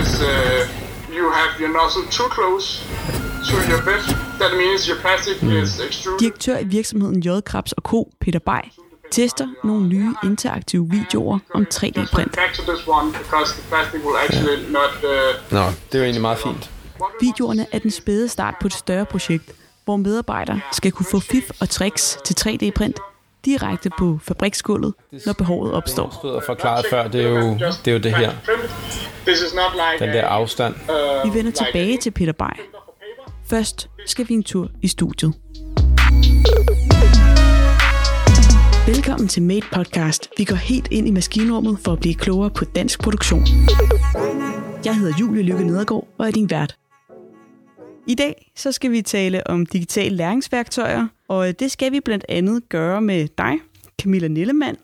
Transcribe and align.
is 0.00 0.10
uh, 0.20 0.28
you 1.16 1.24
have 1.38 1.52
your 1.60 1.72
nozzle 1.78 2.04
too 2.10 2.28
close 2.36 2.66
to 3.48 3.54
your 3.70 3.82
bed. 3.88 4.02
That 4.42 4.52
means 4.62 4.88
your 4.88 4.98
plastic 5.04 5.36
mm. 5.36 5.62
is 5.62 5.80
extruded. 5.80 6.18
Direktør 6.18 6.58
i 6.58 6.64
virksomheden 6.64 7.20
J. 7.20 7.28
Krabs 7.44 7.72
og 7.72 7.82
Co. 7.82 8.10
Peter 8.20 8.38
Bay 8.38 8.62
tester 9.10 9.48
nogle 9.64 9.88
nye 9.88 10.14
interaktive 10.24 10.90
videoer 10.90 11.38
om 11.54 11.66
3D-print. 11.74 12.36
Back 12.36 12.54
to 12.54 12.62
this 12.72 12.86
one 12.86 13.12
because 13.12 13.54
the 13.54 13.68
plastic 13.68 14.00
will 14.04 14.16
actually 14.16 14.72
not. 14.72 14.92
Uh, 15.02 15.52
Nå, 15.52 15.64
det 15.92 15.98
er 15.98 16.02
egentlig 16.02 16.20
meget 16.20 16.38
fint. 16.38 16.70
Videoerne 17.20 17.66
er 17.72 17.78
den 17.78 17.90
spæde 17.90 18.28
start 18.28 18.54
på 18.60 18.66
et 18.66 18.72
større 18.72 19.06
projekt, 19.06 19.52
hvor 19.84 19.96
medarbejdere 19.96 20.60
skal 20.72 20.92
kunne 20.92 21.06
få 21.10 21.20
fif 21.20 21.50
og 21.60 21.68
tricks 21.68 22.18
til 22.24 22.34
3D-print 22.40 23.13
direkte 23.44 23.90
på 23.98 24.18
fabriksgulvet, 24.22 24.94
når 25.26 25.32
behovet 25.32 25.72
opstår. 25.72 26.20
Det 26.22 26.36
er 26.36 26.40
forklaret 26.46 26.86
før, 26.90 27.08
det 27.08 27.24
er 27.24 27.28
jo 27.28 27.54
det, 27.84 27.88
er 27.88 27.92
jo 27.92 27.98
det 27.98 28.14
her. 28.16 28.32
Den 29.98 30.08
der 30.08 30.24
afstand. 30.24 30.74
Vi 31.24 31.38
vender 31.38 31.52
tilbage 31.52 31.98
til 31.98 32.10
Peter 32.10 32.32
Bay. 32.32 32.60
Først 33.46 33.88
skal 34.06 34.28
vi 34.28 34.34
en 34.34 34.42
tur 34.42 34.68
i 34.82 34.88
studiet. 34.88 35.34
Velkommen 38.86 39.28
til 39.28 39.42
Made 39.42 39.66
Podcast. 39.72 40.28
Vi 40.38 40.44
går 40.44 40.56
helt 40.56 40.88
ind 40.90 41.08
i 41.08 41.10
maskinrummet 41.10 41.78
for 41.84 41.92
at 41.92 42.00
blive 42.00 42.14
klogere 42.14 42.50
på 42.50 42.64
dansk 42.64 43.02
produktion. 43.02 43.46
Jeg 44.84 44.96
hedder 44.96 45.14
Julie 45.20 45.42
Lykke 45.42 45.64
Nedergaard 45.64 46.08
og 46.18 46.26
er 46.26 46.30
din 46.30 46.50
vært. 46.50 46.76
I 48.06 48.14
dag 48.14 48.50
så 48.56 48.72
skal 48.72 48.90
vi 48.90 49.02
tale 49.02 49.46
om 49.46 49.66
digitale 49.66 50.16
læringsværktøjer, 50.16 51.06
og 51.28 51.48
øh, 51.48 51.54
det 51.58 51.70
skal 51.70 51.92
vi 51.92 52.00
blandt 52.00 52.24
andet 52.28 52.68
gøre 52.68 53.00
med 53.00 53.28
dig, 53.38 53.58
Camilla 54.02 54.28
Nillemann. 54.28 54.76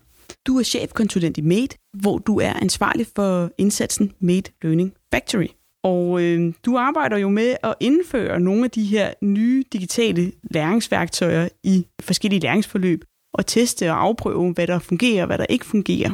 Du 0.46 0.59
er 0.59 0.62
chefkonsulent 0.62 1.38
i 1.38 1.41
Made, 1.41 1.69
hvor 1.93 2.19
du 2.19 2.41
er 2.41 2.52
ansvarlig 2.52 3.06
for 3.16 3.51
indsatsen 3.59 4.12
Made 4.20 4.51
Learning 4.62 4.93
Factory. 5.12 5.46
Og 5.83 6.23
øh, 6.23 6.52
du 6.65 6.77
arbejder 6.77 7.16
jo 7.16 7.29
med 7.29 7.56
at 7.62 7.74
indføre 7.80 8.41
nogle 8.41 8.65
af 8.65 8.71
de 8.71 8.85
her 8.85 9.15
nye 9.23 9.65
digitale 9.73 10.32
læringsværktøjer 10.43 11.48
i 11.65 11.87
forskellige 12.02 12.41
læringsforløb, 12.41 13.04
og 13.35 13.46
teste 13.46 13.91
og 13.91 14.02
afprøve, 14.02 14.52
hvad 14.52 14.66
der 14.66 14.79
fungerer 14.79 15.23
og 15.23 15.26
hvad 15.26 15.38
der 15.38 15.46
ikke 15.48 15.66
fungerer. 15.66 16.10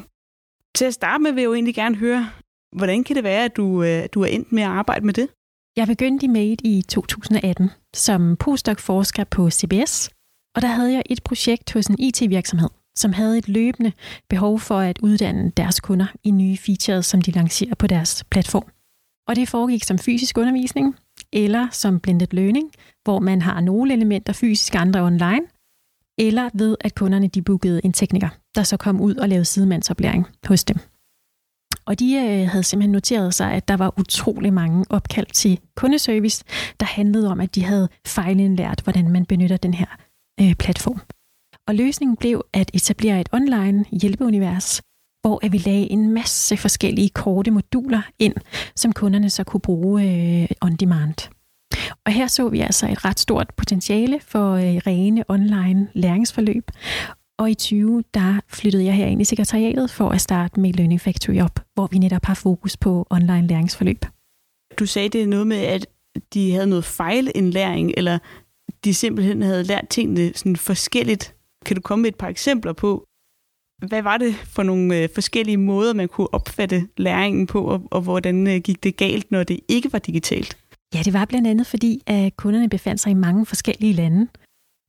Til 0.74 0.84
at 0.84 0.94
starte 0.94 1.22
med 1.22 1.32
vil 1.32 1.40
jeg 1.40 1.48
jo 1.48 1.54
egentlig 1.54 1.74
gerne 1.74 1.96
høre, 1.96 2.30
hvordan 2.76 3.04
kan 3.04 3.16
det 3.16 3.24
være, 3.24 3.44
at 3.44 3.56
du, 3.56 3.82
øh, 3.82 4.04
du 4.14 4.22
er 4.22 4.26
endt 4.26 4.52
med 4.52 4.62
at 4.62 4.68
arbejde 4.68 5.06
med 5.06 5.14
det? 5.14 5.28
Jeg 5.76 5.86
begyndte 5.86 6.24
i 6.24 6.28
MADE 6.28 6.56
i 6.64 6.82
2018 6.82 7.70
som 7.94 8.36
postdoc-forsker 8.36 9.24
på 9.24 9.50
CBS, 9.50 10.10
og 10.54 10.62
der 10.62 10.68
havde 10.68 10.92
jeg 10.92 11.02
et 11.06 11.22
projekt 11.22 11.72
hos 11.72 11.86
en 11.86 11.96
IT-virksomhed, 11.98 12.68
som 12.96 13.12
havde 13.12 13.38
et 13.38 13.48
løbende 13.48 13.92
behov 14.28 14.60
for 14.60 14.78
at 14.78 14.98
uddanne 15.02 15.52
deres 15.56 15.80
kunder 15.80 16.06
i 16.24 16.30
nye 16.30 16.56
features, 16.56 17.06
som 17.06 17.20
de 17.20 17.30
lancerer 17.30 17.74
på 17.74 17.86
deres 17.86 18.24
platform. 18.30 18.66
Og 19.28 19.36
det 19.36 19.48
foregik 19.48 19.84
som 19.84 19.98
fysisk 19.98 20.38
undervisning, 20.38 20.96
eller 21.32 21.68
som 21.70 22.00
blended 22.00 22.26
learning, 22.30 22.70
hvor 23.04 23.18
man 23.18 23.42
har 23.42 23.60
nogle 23.60 23.94
elementer 23.94 24.32
fysisk, 24.32 24.74
andre 24.74 25.00
online, 25.00 25.46
eller 26.18 26.50
ved 26.54 26.76
at 26.80 26.94
kunderne 26.94 27.28
de 27.28 27.42
bookede 27.42 27.80
en 27.84 27.92
tekniker, 27.92 28.28
der 28.54 28.62
så 28.62 28.76
kom 28.76 29.00
ud 29.00 29.14
og 29.14 29.28
lavede 29.28 29.44
sidemandsoplæring 29.44 30.26
hos 30.46 30.64
dem. 30.64 30.76
Og 31.86 31.98
de 31.98 32.14
øh, 32.14 32.48
havde 32.48 32.64
simpelthen 32.64 32.92
noteret 32.92 33.34
sig, 33.34 33.52
at 33.52 33.68
der 33.68 33.76
var 33.76 33.94
utrolig 33.98 34.52
mange 34.52 34.84
opkald 34.90 35.26
til 35.26 35.60
kundeservice, 35.76 36.44
der 36.80 36.86
handlede 36.86 37.30
om, 37.30 37.40
at 37.40 37.54
de 37.54 37.64
havde 37.64 37.88
fejlindlært, 38.06 38.80
hvordan 38.84 39.10
man 39.10 39.26
benytter 39.26 39.56
den 39.56 39.74
her 39.74 39.86
øh, 40.40 40.54
platform. 40.54 41.00
Og 41.68 41.74
løsningen 41.74 42.16
blev 42.16 42.44
at 42.52 42.70
etablere 42.74 43.20
et 43.20 43.28
online 43.32 43.84
hjælpeunivers, 43.92 44.82
hvor 45.22 45.48
vi 45.48 45.58
lagde 45.58 45.90
en 45.90 46.10
masse 46.10 46.56
forskellige 46.56 47.08
korte 47.08 47.50
moduler 47.50 48.02
ind, 48.18 48.34
som 48.76 48.92
kunderne 48.92 49.30
så 49.30 49.44
kunne 49.44 49.60
bruge 49.60 50.02
øh, 50.02 50.48
on 50.60 50.76
demand. 50.76 51.28
Og 52.06 52.12
her 52.12 52.26
så 52.26 52.48
vi 52.48 52.60
altså 52.60 52.88
et 52.88 53.04
ret 53.04 53.20
stort 53.20 53.50
potentiale 53.56 54.20
for 54.20 54.52
øh, 54.52 54.76
rene 54.86 55.24
online 55.28 55.88
læringsforløb. 55.94 56.70
Og 57.38 57.50
i 57.50 57.54
20, 57.54 58.04
der 58.14 58.40
flyttede 58.48 58.84
jeg 58.84 58.94
her 58.94 59.06
ind 59.06 59.20
i 59.20 59.24
sekretariatet 59.24 59.90
for 59.90 60.08
at 60.08 60.20
starte 60.20 60.60
med 60.60 60.72
Learning 60.72 61.00
Factory 61.00 61.40
op, 61.40 61.60
hvor 61.74 61.86
vi 61.86 61.98
netop 61.98 62.24
har 62.24 62.34
fokus 62.34 62.76
på 62.76 63.06
online 63.10 63.46
læringsforløb. 63.46 64.04
Du 64.78 64.86
sagde 64.86 65.08
det 65.08 65.28
noget 65.28 65.46
med, 65.46 65.56
at 65.56 65.86
de 66.34 66.52
havde 66.52 66.66
noget 66.66 66.84
fejlindlæring, 66.84 67.92
eller 67.96 68.18
de 68.84 68.94
simpelthen 68.94 69.42
havde 69.42 69.64
lært 69.64 69.88
tingene 69.88 70.32
sådan 70.34 70.56
forskelligt. 70.56 71.34
Kan 71.64 71.76
du 71.76 71.82
komme 71.82 72.02
med 72.02 72.08
et 72.08 72.18
par 72.18 72.28
eksempler 72.28 72.72
på, 72.72 73.06
hvad 73.86 74.02
var 74.02 74.16
det 74.16 74.34
for 74.34 74.62
nogle 74.62 75.02
øh, 75.02 75.08
forskellige 75.14 75.56
måder, 75.56 75.94
man 75.94 76.08
kunne 76.08 76.34
opfatte 76.34 76.88
læringen 76.96 77.46
på, 77.46 77.64
og, 77.64 77.82
og 77.90 78.00
hvordan 78.00 78.46
øh, 78.46 78.60
gik 78.60 78.82
det 78.82 78.96
galt, 78.96 79.30
når 79.30 79.42
det 79.42 79.60
ikke 79.68 79.92
var 79.92 79.98
digitalt? 79.98 80.58
Ja, 80.94 81.02
det 81.02 81.12
var 81.12 81.24
blandt 81.24 81.48
andet 81.48 81.66
fordi, 81.66 82.02
at 82.06 82.36
kunderne 82.36 82.68
befandt 82.68 83.00
sig 83.00 83.10
i 83.10 83.14
mange 83.14 83.46
forskellige 83.46 83.92
lande. 83.92 84.28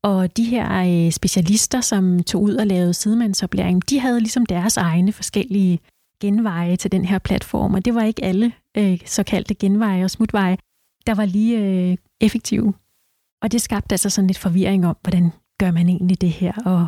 Og 0.03 0.37
de 0.37 0.43
her 0.43 1.05
øh, 1.05 1.11
specialister, 1.11 1.81
som 1.81 2.23
tog 2.23 2.41
ud 2.41 2.55
og 2.55 2.67
lavede 2.67 2.93
sidemandsoplæring, 2.93 3.89
de 3.89 3.99
havde 3.99 4.19
ligesom 4.19 4.45
deres 4.45 4.77
egne 4.77 5.11
forskellige 5.11 5.79
genveje 6.21 6.75
til 6.75 6.91
den 6.91 7.05
her 7.05 7.19
platform. 7.19 7.73
Og 7.73 7.85
det 7.85 7.95
var 7.95 8.03
ikke 8.03 8.23
alle 8.23 8.51
øh, 8.77 8.99
såkaldte 9.05 9.55
genveje 9.55 10.03
og 10.03 10.11
smutveje, 10.11 10.57
der 11.07 11.15
var 11.15 11.25
lige 11.25 11.57
øh, 11.59 11.97
effektive. 12.21 12.73
Og 13.41 13.51
det 13.51 13.61
skabte 13.61 13.93
altså 13.93 14.09
sådan 14.09 14.27
lidt 14.27 14.37
forvirring 14.37 14.87
om, 14.87 14.97
hvordan 15.01 15.31
gør 15.59 15.71
man 15.71 15.89
egentlig 15.89 16.21
det 16.21 16.31
her. 16.31 16.53
Og 16.65 16.87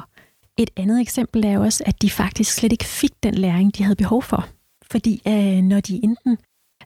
et 0.57 0.69
andet 0.77 1.01
eksempel 1.01 1.45
er 1.45 1.59
også, 1.59 1.83
at 1.85 2.01
de 2.01 2.09
faktisk 2.09 2.53
slet 2.53 2.71
ikke 2.71 2.85
fik 2.85 3.23
den 3.23 3.33
læring, 3.33 3.77
de 3.77 3.83
havde 3.83 3.95
behov 3.95 4.23
for. 4.23 4.47
Fordi 4.91 5.21
øh, 5.27 5.61
når 5.61 5.79
de 5.79 6.03
enten 6.03 6.37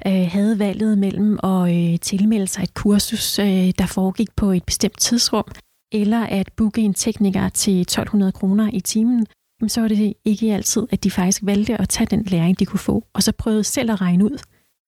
øh, 0.08 0.28
havde 0.32 0.60
valget 0.60 0.98
mellem 0.98 1.40
at 1.44 1.76
øh, 1.76 2.00
tilmelde 2.00 2.48
sig 2.48 2.64
et 2.64 2.74
kursus, 2.74 3.40
øh, 3.40 3.74
der 3.78 3.86
foregik 3.86 4.36
på 4.36 4.52
et 4.52 4.64
bestemt 4.64 5.00
tidsrum, 5.00 5.46
eller 5.94 6.26
at 6.26 6.52
booke 6.56 6.82
en 6.82 6.94
tekniker 6.94 7.50
til 7.50 7.82
1200 7.82 8.32
kroner 8.32 8.70
i 8.74 8.80
timen, 8.80 9.26
så 9.68 9.82
var 9.82 9.88
det 9.88 10.14
ikke 10.26 10.54
altid, 10.54 10.88
at 10.92 11.04
de 11.04 11.12
faktisk 11.12 11.42
valgte 11.46 11.82
at 11.82 11.90
tage 11.90 12.08
den 12.08 12.24
læring, 12.24 12.60
de 12.60 12.66
kunne 12.66 12.80
få, 12.80 13.04
og 13.14 13.24
så 13.24 13.32
prøvede 13.32 13.64
selv 13.64 13.92
at 13.92 14.02
regne 14.02 14.26
ud, 14.26 14.38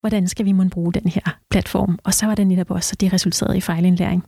hvordan 0.00 0.28
skal 0.28 0.46
vi 0.46 0.52
må 0.52 0.64
bruge 0.70 0.92
den 0.92 1.10
her 1.10 1.38
platform. 1.50 1.98
Og 2.04 2.14
så 2.14 2.26
var 2.26 2.34
det 2.34 2.46
netop 2.46 2.70
også, 2.70 2.94
at 2.94 3.00
det 3.00 3.12
resulterede 3.12 3.56
i 3.56 3.60
fejlindlæring. 3.60 4.24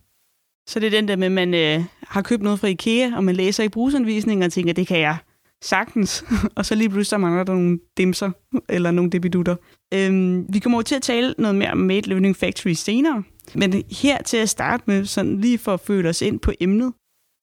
Så 0.68 0.80
det 0.80 0.86
er 0.86 0.90
den 0.90 1.08
der 1.08 1.16
med, 1.16 1.26
at 1.26 1.32
man 1.32 1.54
øh, 1.54 1.84
har 2.02 2.22
købt 2.22 2.42
noget 2.42 2.60
fra 2.60 2.68
IKEA, 2.68 3.16
og 3.16 3.24
man 3.24 3.36
læser 3.36 3.64
i 3.64 3.68
brugsanvisningen 3.68 4.42
og 4.42 4.52
tænker, 4.52 4.72
det 4.72 4.86
kan 4.86 5.00
jeg 5.00 5.16
sagtens. 5.62 6.24
og 6.56 6.66
så 6.66 6.74
lige 6.74 6.90
pludselig 6.90 7.20
mangler 7.20 7.44
der 7.44 7.52
nogle 7.52 7.78
dimser 7.98 8.30
eller 8.68 8.90
nogle 8.90 9.10
debidutter. 9.10 9.56
Øhm, 9.94 10.46
vi 10.52 10.58
kommer 10.58 10.76
over 10.76 10.82
til 10.82 10.94
at 10.94 11.02
tale 11.02 11.34
noget 11.38 11.56
mere 11.56 11.70
om 11.70 11.78
Made 11.78 12.08
Learning 12.08 12.36
Factory 12.36 12.72
senere. 12.72 13.22
Men 13.54 13.84
her 13.90 14.22
til 14.22 14.36
at 14.36 14.48
starte 14.48 14.84
med, 14.86 15.04
sådan 15.04 15.40
lige 15.40 15.58
for 15.58 15.74
at 15.74 15.80
føle 15.80 16.08
os 16.08 16.22
ind 16.22 16.40
på 16.40 16.52
emnet. 16.60 16.92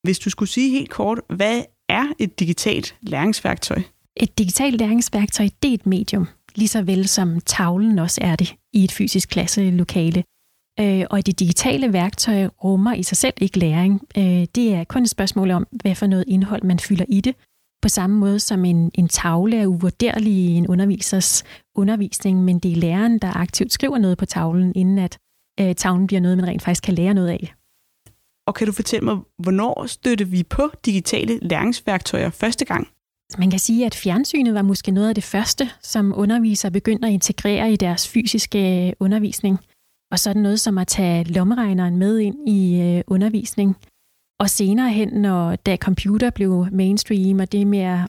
Hvis 0.04 0.20
du 0.20 0.30
skulle 0.30 0.50
sige 0.50 0.70
helt 0.70 0.90
kort, 0.90 1.22
hvad 1.30 1.64
er 1.90 2.08
et 2.20 2.40
digitalt 2.40 2.96
læringsværktøj? 3.02 3.82
Et 4.18 4.38
digitalt 4.38 4.80
læringsværktøj, 4.80 5.50
det 5.64 5.70
er 5.70 5.74
et 5.74 5.86
medium, 5.86 6.28
lige 6.56 6.68
så 6.68 6.82
vel 6.82 7.08
som 7.08 7.40
tavlen 7.46 8.00
også 8.00 8.22
er 8.24 8.36
det 8.36 8.56
i 8.74 8.84
et 8.84 8.92
fysisk 8.92 9.30
klasselokale. 9.30 10.24
Øh, 10.80 11.06
og 11.10 11.26
det 11.26 11.40
digitale 11.40 11.94
værktøj 11.94 12.48
rummer 12.64 12.94
i 12.94 13.04
sig 13.04 13.18
selv 13.18 13.34
ikke 13.42 13.60
læring. 13.60 14.02
Øh, 14.18 14.46
det 14.56 14.74
er 14.74 14.84
kun 14.84 15.04
et 15.04 15.10
spørgsmål 15.10 15.52
om, 15.52 15.68
hvad 15.72 15.96
for 15.96 16.08
noget 16.08 16.26
indhold 16.28 16.64
man 16.64 16.80
fylder 16.80 17.06
i 17.10 17.22
det. 17.22 17.36
På 17.82 17.90
samme 17.90 18.18
måde 18.18 18.40
som 18.40 18.66
en, 18.66 18.92
en 18.94 19.08
tavle 19.08 19.58
er 19.58 19.68
uvurderlig 19.68 20.34
i 20.34 20.52
en 20.52 20.68
undervisers 20.68 21.44
undervisning, 21.76 22.44
men 22.44 22.60
det 22.60 22.72
er 22.72 22.76
læreren, 22.76 23.20
der 23.20 23.38
aktivt 23.38 23.74
skriver 23.74 23.98
noget 23.98 24.18
på 24.18 24.26
tavlen, 24.26 24.72
inden 24.76 25.00
at 25.00 25.18
øh, 25.60 25.76
tavlen 25.76 26.08
bliver 26.08 26.22
noget, 26.22 26.38
man 26.38 26.48
rent 26.48 26.62
faktisk 26.62 26.84
kan 26.84 26.94
lære 26.94 27.14
noget 27.14 27.30
af. 27.30 27.54
Og 28.48 28.56
kan 28.56 28.68
du 28.68 28.74
fortælle 28.74 29.06
mig, 29.06 29.18
hvornår 29.38 29.86
støtte 29.86 30.28
vi 30.28 30.44
på 30.44 30.72
digitale 30.86 31.40
læringsværktøjer 31.42 32.30
første 32.30 32.66
gang? 32.66 32.88
Man 33.38 33.50
kan 33.50 33.60
sige, 33.60 33.86
at 33.86 33.96
fjernsynet 33.96 34.54
var 34.54 34.62
måske 34.62 34.92
noget 34.92 35.10
af 35.10 35.16
det 35.16 35.24
første, 35.24 35.70
som 35.82 36.14
undervisere 36.16 36.72
begynder 36.72 37.08
at 37.08 37.14
integrere 37.14 37.74
i 37.74 37.76
deres 37.76 38.08
fysiske 38.08 38.94
undervisning. 39.00 39.60
Og 40.12 40.20
så 40.20 40.30
er 40.30 40.34
det 40.34 40.44
noget 40.44 40.60
som 40.60 40.78
at 40.78 40.88
tage 40.88 41.24
lommeregneren 41.24 41.98
med 41.98 42.20
ind 42.20 42.50
i 42.50 42.82
øh, 42.82 43.04
undervisning. 43.08 43.78
Og 44.40 44.50
senere 44.50 44.90
hen, 44.90 45.10
når 45.10 45.56
da 45.56 45.78
computer 45.78 46.30
blev 46.30 46.68
mainstream, 46.72 47.40
og 47.40 47.52
det 47.52 47.68
med 47.68 47.80
at, 47.80 48.00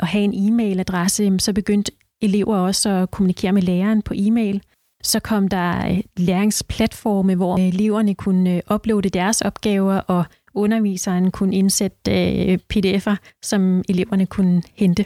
at 0.00 0.06
have 0.06 0.24
en 0.24 0.34
e-mailadresse, 0.34 1.38
så 1.38 1.52
begyndte 1.52 1.92
elever 2.22 2.56
også 2.56 2.88
at 2.88 3.10
kommunikere 3.10 3.52
med 3.52 3.62
læreren 3.62 4.02
på 4.02 4.14
e-mail. 4.16 4.62
Så 5.06 5.20
kom 5.20 5.48
der 5.48 5.90
øh, 5.90 6.00
læringsplatforme, 6.16 7.34
hvor 7.34 7.56
eleverne 7.56 8.14
kunne 8.14 8.56
øh, 8.56 8.62
uploade 8.74 9.08
deres 9.08 9.40
opgaver, 9.40 9.94
og 9.94 10.24
underviseren 10.54 11.30
kunne 11.30 11.54
indsætte 11.54 12.12
øh, 12.52 12.58
pdf'er, 12.74 13.16
som 13.42 13.82
eleverne 13.88 14.26
kunne 14.26 14.62
hente. 14.74 15.04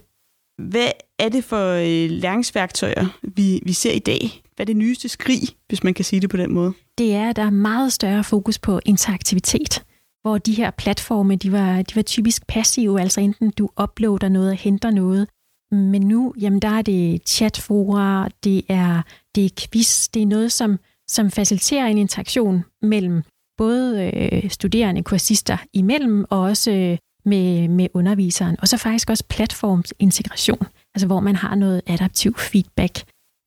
Hvad 0.58 0.90
er 1.18 1.28
det 1.28 1.44
for 1.44 1.74
læringsværktøjer, 2.08 3.18
vi, 3.22 3.60
vi 3.66 3.72
ser 3.72 3.92
i 3.92 3.98
dag? 3.98 4.42
Hvad 4.56 4.64
er 4.64 4.66
det 4.66 4.76
nyeste 4.76 5.08
skrig, 5.08 5.40
hvis 5.68 5.84
man 5.84 5.94
kan 5.94 6.04
sige 6.04 6.20
det 6.20 6.30
på 6.30 6.36
den 6.36 6.52
måde? 6.52 6.72
Det 6.98 7.14
er, 7.14 7.30
at 7.30 7.36
der 7.36 7.42
er 7.42 7.50
meget 7.50 7.92
større 7.92 8.24
fokus 8.24 8.58
på 8.58 8.80
interaktivitet 8.86 9.84
hvor 10.22 10.38
de 10.38 10.54
her 10.54 10.70
platforme, 10.70 11.36
de 11.36 11.52
var, 11.52 11.82
de 11.82 11.96
var 11.96 12.02
typisk 12.02 12.46
passive, 12.46 13.00
altså 13.00 13.20
enten 13.20 13.50
du 13.50 13.68
uploader 13.82 14.28
noget 14.28 14.50
og 14.50 14.56
henter 14.56 14.90
noget, 14.90 15.28
men 15.72 16.02
nu, 16.02 16.34
jamen 16.40 16.62
der 16.62 16.68
er 16.68 16.82
det 16.82 17.28
chatfora, 17.28 18.28
det 18.44 18.62
er 18.68 19.02
det 19.34 19.44
er 19.44 19.66
quiz, 19.72 20.08
det 20.08 20.22
er 20.22 20.26
noget, 20.26 20.52
som, 20.52 20.78
som 21.08 21.30
faciliterer 21.30 21.86
en 21.86 21.98
interaktion 21.98 22.64
mellem 22.82 23.22
både 23.58 24.10
øh, 24.14 24.50
studerende, 24.50 25.02
kursister 25.02 25.56
imellem, 25.72 26.24
og 26.30 26.40
også 26.40 26.70
øh, 26.70 26.98
med, 27.24 27.68
med 27.68 27.88
underviseren. 27.94 28.56
Og 28.60 28.68
så 28.68 28.76
faktisk 28.76 29.10
også 29.10 29.24
platformsintegration, 29.28 30.66
altså 30.94 31.06
hvor 31.06 31.20
man 31.20 31.36
har 31.36 31.54
noget 31.54 31.82
adaptiv 31.86 32.34
feedback 32.38 32.98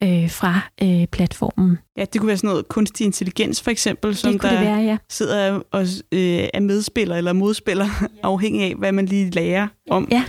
øh, 0.04 0.30
fra 0.32 0.60
øh, 0.84 1.08
platformen. 1.08 1.78
Ja, 1.98 2.06
det 2.14 2.22
kunne 2.22 2.28
være 2.28 2.38
sådan 2.38 2.48
noget 2.48 2.68
kunstig 2.68 3.06
intelligens 3.06 3.62
for 3.62 3.72
eksempel, 3.72 4.16
som 4.16 4.40
der 4.40 4.62
være, 4.62 4.80
ja. 4.80 4.98
sidder 5.10 5.62
og 5.72 5.82
øh, 6.12 6.48
er 6.54 6.60
medspiller 6.60 7.16
eller 7.16 7.34
modspiller, 7.34 7.86
ja. 8.02 8.08
afhængig 8.24 8.64
af, 8.64 8.76
hvad 8.76 8.92
man 8.92 9.06
lige 9.06 9.30
lærer 9.30 9.68
om. 9.90 10.08
Ja, 10.12 10.24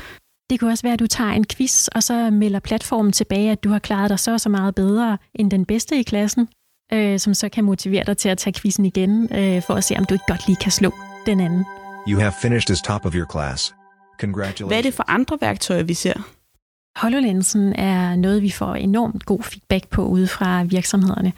det 0.50 0.60
kunne 0.60 0.70
også 0.70 0.82
være, 0.82 0.92
at 0.92 0.98
du 0.98 1.06
tager 1.06 1.30
en 1.30 1.44
quiz, 1.44 1.88
og 1.88 2.02
så 2.02 2.30
melder 2.30 2.60
platformen 2.60 3.12
tilbage, 3.12 3.50
at 3.50 3.64
du 3.64 3.68
har 3.68 3.78
klaret 3.78 4.10
dig 4.10 4.18
så 4.18 4.32
og 4.32 4.40
så 4.40 4.48
meget 4.48 4.74
bedre 4.74 5.18
end 5.34 5.50
den 5.50 5.64
bedste 5.64 5.98
i 5.98 6.02
klassen, 6.02 6.48
øh, 6.92 7.18
som 7.18 7.34
så 7.34 7.48
kan 7.48 7.64
motivere 7.64 8.04
dig 8.04 8.16
til 8.16 8.28
at 8.28 8.38
tage 8.38 8.54
quizzen 8.54 8.84
igen, 8.84 9.34
øh, 9.34 9.62
for 9.62 9.74
at 9.74 9.84
se, 9.84 9.96
om 9.96 10.04
du 10.04 10.14
ikke 10.14 10.24
godt 10.28 10.46
lige 10.46 10.56
kan 10.56 10.72
slå 10.72 10.92
den 11.26 11.40
anden. 11.40 11.64
You 12.08 12.20
have 12.20 12.32
finished 12.42 12.70
as 12.70 12.82
top 12.82 13.06
of 13.06 13.14
your 13.14 13.26
class. 13.32 13.74
Congratulations. 14.20 14.70
Hvad 14.70 14.78
er 14.78 14.82
det 14.82 14.94
for 14.94 15.04
andre 15.10 15.38
værktøjer, 15.40 15.82
vi 15.82 15.94
ser? 15.94 16.14
HoloLensen 16.96 17.72
er 17.72 18.16
noget, 18.16 18.42
vi 18.42 18.50
får 18.50 18.74
enormt 18.74 19.26
god 19.26 19.42
feedback 19.42 19.88
på 19.88 20.06
ude 20.06 20.28
fra 20.28 20.62
virksomhederne. 20.62 21.32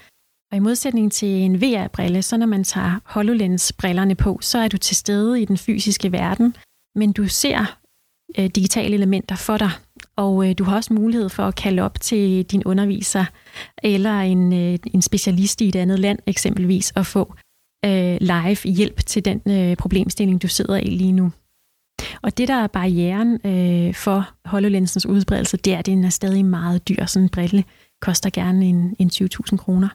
Og 0.51 0.57
i 0.57 0.61
modsætning 0.61 1.13
til 1.13 1.29
en 1.29 1.61
VR-brille, 1.61 2.23
så 2.23 2.37
når 2.37 2.47
man 2.47 2.65
tager 2.65 3.01
HoloLens-brillerne 3.05 4.15
på, 4.15 4.39
så 4.43 4.59
er 4.59 4.69
du 4.69 4.79
til 4.79 4.97
stede 4.97 5.43
i 5.43 5.45
den 5.45 5.59
fysiske 5.59 6.13
verden, 6.13 6.57
men 6.95 7.13
du 7.13 7.29
ser 7.29 7.79
øh, 8.39 8.47
digitale 8.47 8.95
elementer 8.95 9.37
for 9.37 9.57
dig, 9.57 9.71
og 10.17 10.49
øh, 10.49 10.55
du 10.59 10.65
har 10.65 10.77
også 10.77 10.93
mulighed 10.93 11.29
for 11.29 11.43
at 11.43 11.55
kalde 11.55 11.83
op 11.83 12.01
til 12.01 12.43
din 12.43 12.65
underviser 12.65 13.25
eller 13.83 14.21
en, 14.21 14.53
øh, 14.53 14.79
en 14.95 15.03
specialist 15.03 15.61
i 15.61 15.69
et 15.69 15.77
andet 15.77 15.99
land 15.99 16.19
eksempelvis, 16.27 16.91
og 16.91 17.07
få 17.07 17.35
øh, 17.85 18.17
live 18.21 18.75
hjælp 18.75 19.07
til 19.07 19.25
den 19.25 19.41
øh, 19.47 19.77
problemstilling, 19.77 20.43
du 20.43 20.49
sidder 20.49 20.77
i 20.77 20.91
lige 20.91 21.13
nu. 21.13 21.33
Og 22.23 22.39
det, 22.39 22.49
der 22.49 22.55
er 22.55 22.67
barrieren 22.67 23.39
øh, 23.45 23.95
for 23.95 24.31
HoloLensens 24.45 25.07
udbredelse, 25.07 25.57
det 25.57 25.75
er, 25.75 25.79
at 25.79 25.87
den 25.87 26.05
er 26.05 26.09
stadig 26.09 26.45
meget 26.45 26.89
dyr. 26.89 27.07
Sådan 27.07 27.25
en 27.25 27.29
brille 27.29 27.65
koster 28.03 28.31
gerne 28.31 28.67
en, 28.67 28.97
en 28.99 29.11
20.000 29.15 29.57
kroner. 29.57 29.89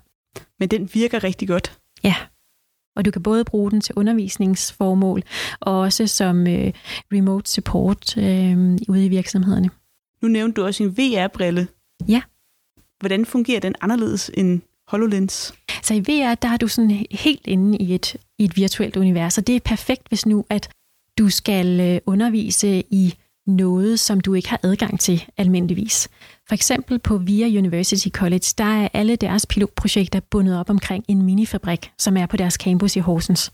Men 0.59 0.69
den 0.69 0.89
virker 0.93 1.23
rigtig 1.23 1.47
godt. 1.47 1.77
Ja, 2.03 2.15
og 2.95 3.05
du 3.05 3.11
kan 3.11 3.23
både 3.23 3.45
bruge 3.45 3.71
den 3.71 3.81
til 3.81 3.95
undervisningsformål, 3.95 5.23
og 5.59 5.79
også 5.79 6.07
som 6.07 6.47
øh, 6.47 6.73
remote 7.13 7.51
support 7.51 8.17
øh, 8.17 8.77
ude 8.87 9.05
i 9.05 9.09
virksomhederne. 9.09 9.69
Nu 10.21 10.27
nævnte 10.27 10.61
du 10.61 10.65
også 10.65 10.83
en 10.83 10.97
VR-brille. 10.97 11.67
Ja. 12.07 12.21
Hvordan 12.99 13.25
fungerer 13.25 13.59
den 13.59 13.75
anderledes 13.81 14.31
end 14.33 14.61
HoloLens? 14.87 15.53
Så 15.83 15.93
i 15.93 15.99
VR, 15.99 16.35
der 16.35 16.47
er 16.47 16.57
du 16.57 16.67
sådan 16.67 17.05
helt 17.11 17.47
inde 17.47 17.77
i 17.77 17.95
et, 17.95 18.15
i 18.39 18.43
et 18.43 18.57
virtuelt 18.57 18.97
univers, 18.97 19.37
og 19.37 19.47
det 19.47 19.55
er 19.55 19.59
perfekt, 19.59 20.07
hvis 20.07 20.25
nu, 20.25 20.45
at 20.49 20.69
du 21.17 21.29
skal 21.29 21.79
øh, 21.79 21.99
undervise 22.05 22.83
i 22.89 23.13
noget, 23.47 23.99
som 23.99 24.19
du 24.19 24.33
ikke 24.33 24.49
har 24.49 24.59
adgang 24.63 24.99
til 24.99 25.23
almindeligvis. 25.37 26.09
For 26.47 26.53
eksempel 26.53 26.99
på 26.99 27.17
VIA 27.17 27.59
University 27.59 28.09
College, 28.09 28.45
der 28.57 28.63
er 28.63 28.87
alle 28.93 29.15
deres 29.15 29.45
pilotprojekter 29.45 30.19
bundet 30.19 30.59
op 30.59 30.69
omkring 30.69 31.05
en 31.07 31.21
minifabrik, 31.21 31.91
som 31.97 32.17
er 32.17 32.25
på 32.25 32.37
deres 32.37 32.53
campus 32.53 32.95
i 32.95 32.99
Horsens. 32.99 33.51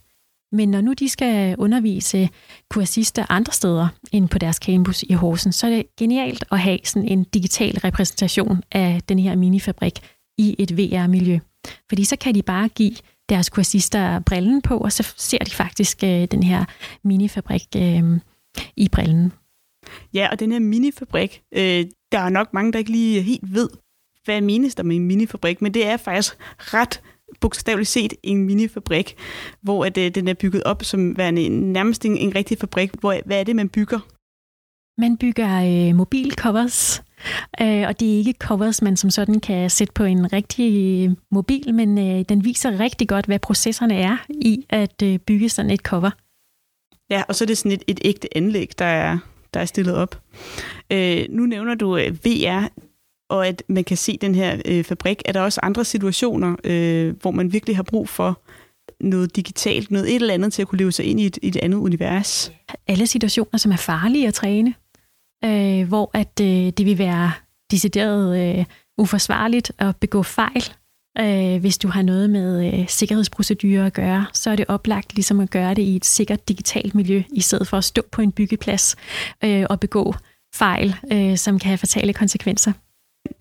Men 0.52 0.72
når 0.72 0.82
nu 0.82 0.94
de 0.94 1.10
skal 1.10 1.56
undervise 1.58 2.30
kursister 2.70 3.26
andre 3.30 3.54
steder 3.54 3.88
end 4.12 4.30
på 4.30 4.38
deres 4.38 4.56
campus 4.56 5.04
i 5.04 5.14
Horsens, 5.14 5.56
så 5.56 5.68
er 5.68 5.72
det 5.72 5.96
genialt 6.00 6.46
at 6.52 6.60
have 6.60 6.80
sådan 6.84 7.08
en 7.08 7.24
digital 7.24 7.80
repræsentation 7.80 8.64
af 8.72 9.02
den 9.10 9.20
her 9.20 9.36
minifabrik 9.36 10.00
i 10.38 10.56
et 10.60 10.78
VR-miljø. 10.78 11.40
Fordi 11.90 12.04
så 12.04 12.16
kan 12.16 12.36
de 12.36 12.42
bare 12.42 12.70
give 12.70 12.96
deres 13.30 13.50
kursister 13.50 14.20
brillen 14.20 14.62
på, 14.62 14.78
og 14.78 14.92
så 14.92 15.14
ser 15.18 15.38
de 15.38 15.52
faktisk 15.52 16.04
øh, 16.04 16.26
den 16.26 16.44
her 16.44 16.66
minifabrik 17.04 17.66
øh, 17.76 18.20
i 18.78 18.90
brillen. 18.90 19.34
Ja, 20.14 20.28
og 20.32 20.40
den 20.40 20.52
her 20.52 20.60
minifabrik, 20.60 21.42
øh, 21.52 21.86
der 22.12 22.20
er 22.20 22.30
nok 22.30 22.54
mange, 22.54 22.72
der 22.72 22.80
ikke 22.80 22.92
lige 22.92 23.22
helt 23.22 23.54
ved, 23.54 23.70
hvad 24.26 24.42
menes 24.42 24.76
der 24.76 24.84
med 24.84 24.96
en 24.96 25.06
minifabrik, 25.06 25.62
men 25.62 25.74
det 25.74 25.86
er 25.86 25.98
faktisk 25.98 26.36
ret 26.60 27.02
bogstaveligt 27.40 27.90
set 27.90 28.14
en 28.24 28.44
minifabrik, 28.44 29.16
hvor 29.62 29.86
at, 29.86 29.98
øh, 29.98 30.16
den 30.16 30.28
er 30.28 30.34
bygget 30.34 30.64
op 30.64 30.84
som 30.84 31.18
værende 31.18 31.42
en, 31.42 31.74
nærmest 31.74 32.06
en, 32.06 32.18
en 32.18 32.36
rigtig 32.36 32.58
fabrik. 32.58 32.92
Hvor, 33.00 33.16
hvad 33.26 33.40
er 33.40 33.44
det, 33.44 33.56
man 33.56 33.70
bygger? 33.70 34.00
Man 35.02 35.18
bygger 35.18 35.90
øh, 35.90 35.96
mobilcovers, 35.96 37.04
øh, 37.62 37.88
og 37.88 38.00
det 38.00 38.14
er 38.14 38.18
ikke 38.18 38.34
covers, 38.40 38.82
man 38.82 38.98
som 38.98 39.10
sådan 39.10 39.40
kan 39.40 39.70
sætte 39.70 39.94
på 39.94 40.04
en 40.04 40.34
rigtig 40.34 41.12
mobil, 41.32 41.74
men 41.74 41.98
øh, 41.98 42.26
den 42.30 42.44
viser 42.44 42.80
rigtig 42.80 43.08
godt, 43.08 43.26
hvad 43.26 43.40
processerne 43.40 43.96
er 43.96 44.18
i 44.30 44.66
at 44.70 45.02
øh, 45.04 45.20
bygge 45.20 45.50
sådan 45.50 45.72
et 45.72 45.80
cover. 45.80 46.12
Ja, 47.10 47.24
og 47.28 47.36
så 47.36 47.44
er 47.44 47.46
det 47.46 47.58
sådan 47.58 47.72
et, 47.72 47.84
et 47.88 48.00
ægte 48.06 48.38
anlæg, 48.38 48.72
der 48.80 48.86
er, 48.86 49.18
der 49.58 49.62
er 49.62 49.66
stillet 49.66 49.96
op. 49.96 50.22
Øh, 50.92 51.26
nu 51.30 51.46
nævner 51.46 51.76
du 51.76 51.98
øh, 51.98 52.26
VR, 52.26 52.68
og 53.30 53.48
at 53.48 53.64
man 53.68 53.84
kan 53.84 53.98
se 53.98 54.18
den 54.22 54.36
her 54.36 54.62
øh, 54.66 54.84
fabrik. 54.84 55.22
Er 55.26 55.32
der 55.32 55.42
også 55.42 55.60
andre 55.64 55.86
situationer, 55.86 56.56
øh, 56.64 57.16
hvor 57.22 57.32
man 57.32 57.54
virkelig 57.54 57.76
har 57.76 57.84
brug 57.84 58.10
for 58.10 58.42
noget 59.02 59.36
digitalt, 59.36 59.92
noget 59.92 60.10
et 60.10 60.16
eller 60.16 60.34
andet 60.34 60.54
til 60.54 60.62
at 60.62 60.68
kunne 60.68 60.80
leve 60.80 60.92
sig 60.92 61.06
ind 61.06 61.20
i 61.20 61.26
et, 61.26 61.40
i 61.42 61.48
et 61.48 61.58
andet 61.58 61.78
univers? 61.78 62.52
Alle 62.88 63.08
situationer, 63.08 63.58
som 63.58 63.72
er 63.72 63.76
farlige 63.78 64.28
at 64.28 64.34
træne, 64.34 64.74
øh, 65.46 65.88
hvor 65.88 66.12
at 66.14 66.42
øh, 66.42 66.48
det 66.78 66.86
vil 66.86 66.98
være 66.98 67.32
decideret 67.72 68.58
øh, 68.60 68.66
uforsvarligt 68.98 69.72
at 69.78 69.96
begå 69.98 70.24
fejl. 70.24 70.64
Øh, 71.20 71.62
hvis 71.62 71.78
du 71.78 71.88
har 71.88 72.02
noget 72.02 72.30
med 72.30 72.74
øh, 72.74 72.88
sikkerhedsprocedurer 72.90 73.86
at 73.86 73.94
gøre, 73.94 74.26
så 74.34 74.50
er 74.50 74.56
det 74.56 74.66
oplagt 74.68 75.14
ligesom 75.14 75.40
at 75.40 75.50
gøre 75.50 75.74
det 75.74 75.82
i 75.82 75.96
et 75.96 76.06
sikkert 76.06 76.50
digitalt 76.50 76.96
miljø, 76.96 77.24
i 77.34 77.42
stedet 77.42 77.68
for 77.68 77.78
at 77.78 77.84
stå 77.84 78.02
på 78.12 78.22
en 78.22 78.32
byggeplads 78.32 78.96
øh, 79.44 79.66
og 79.70 79.80
begå 79.80 80.14
fejl, 80.56 80.96
øh, 81.12 81.38
som 81.38 81.60
kan 81.60 81.68
have 81.68 81.78
fatale 81.78 82.14
konsekvenser. 82.14 82.72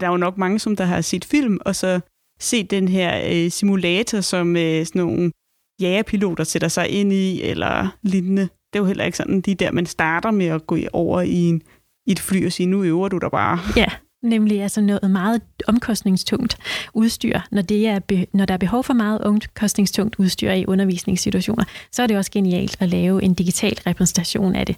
Der 0.00 0.06
er 0.06 0.10
jo 0.10 0.16
nok 0.16 0.38
mange, 0.38 0.58
som 0.58 0.76
der 0.76 0.84
har 0.84 1.00
set 1.00 1.24
film, 1.24 1.58
og 1.60 1.76
så 1.76 2.00
set 2.40 2.70
den 2.70 2.88
her 2.88 3.20
øh, 3.32 3.50
simulator, 3.50 4.20
som 4.20 4.56
øh, 4.56 4.86
sådan 4.86 5.02
nogle 5.02 5.32
jagerpiloter 5.80 6.44
sætter 6.44 6.68
sig 6.68 6.88
ind 6.88 7.12
i, 7.12 7.42
eller 7.42 7.96
lignende. 8.02 8.42
Det 8.42 8.78
er 8.78 8.78
jo 8.78 8.84
heller 8.84 9.04
ikke 9.04 9.16
sådan, 9.16 9.40
de 9.40 9.54
der, 9.54 9.72
man 9.72 9.86
starter 9.86 10.30
med 10.30 10.46
at 10.46 10.66
gå 10.66 10.78
over 10.92 11.20
i, 11.20 11.34
en, 11.34 11.62
i 12.06 12.12
et 12.12 12.20
fly 12.20 12.46
og 12.46 12.52
sige, 12.52 12.66
nu 12.66 12.84
øver 12.84 13.08
du 13.08 13.18
dig 13.18 13.30
bare. 13.30 13.58
Ja, 13.76 13.86
nemlig 14.22 14.62
altså 14.62 14.80
noget 14.80 15.10
meget 15.10 15.42
omkostningstungt 15.66 16.58
udstyr. 16.94 17.40
Når, 17.50 17.62
det 17.62 17.86
er 17.86 18.26
når 18.32 18.44
der 18.44 18.54
er 18.54 18.58
behov 18.58 18.84
for 18.84 18.94
meget 18.94 19.20
omkostningstungt 19.20 20.16
udstyr 20.18 20.50
i 20.50 20.66
undervisningssituationer, 20.66 21.64
så 21.92 22.02
er 22.02 22.06
det 22.06 22.16
også 22.16 22.30
genialt 22.30 22.76
at 22.80 22.88
lave 22.88 23.22
en 23.22 23.34
digital 23.34 23.78
repræsentation 23.86 24.54
af 24.54 24.66
det, 24.66 24.76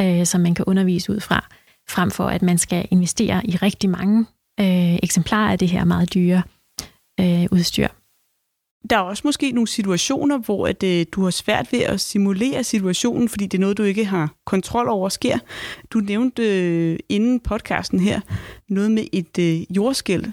øh, 0.00 0.26
som 0.26 0.40
man 0.40 0.54
kan 0.54 0.64
undervise 0.68 1.12
ud 1.12 1.20
fra, 1.20 1.48
frem 1.88 2.10
for 2.10 2.26
at 2.26 2.42
man 2.42 2.58
skal 2.58 2.88
investere 2.90 3.46
i 3.46 3.56
rigtig 3.56 3.90
mange 3.90 4.26
øh, 4.60 4.98
eksemplarer 5.02 5.52
af 5.52 5.58
det 5.58 5.68
her 5.68 5.84
meget 5.84 6.14
dyre 6.14 6.42
øh, 7.20 7.46
udstyr. 7.50 7.88
Der 8.90 8.96
er 8.96 9.00
også 9.00 9.22
måske 9.24 9.52
nogle 9.52 9.68
situationer, 9.68 10.38
hvor 10.38 10.66
at, 10.66 10.82
øh, 10.82 11.06
du 11.12 11.22
har 11.24 11.30
svært 11.30 11.72
ved 11.72 11.80
at 11.80 12.00
simulere 12.00 12.64
situationen, 12.64 13.28
fordi 13.28 13.46
det 13.46 13.58
er 13.58 13.60
noget, 13.60 13.78
du 13.78 13.82
ikke 13.82 14.04
har 14.04 14.34
kontrol 14.46 14.88
over 14.88 15.08
sker. 15.08 15.38
Du 15.90 15.98
nævnte 15.98 16.42
øh, 16.42 16.98
inden 17.08 17.40
podcasten 17.40 18.00
her 18.00 18.20
noget 18.68 18.90
med 18.90 19.04
et 19.12 19.38
øh, 19.38 19.76
jordskæld. 19.76 20.24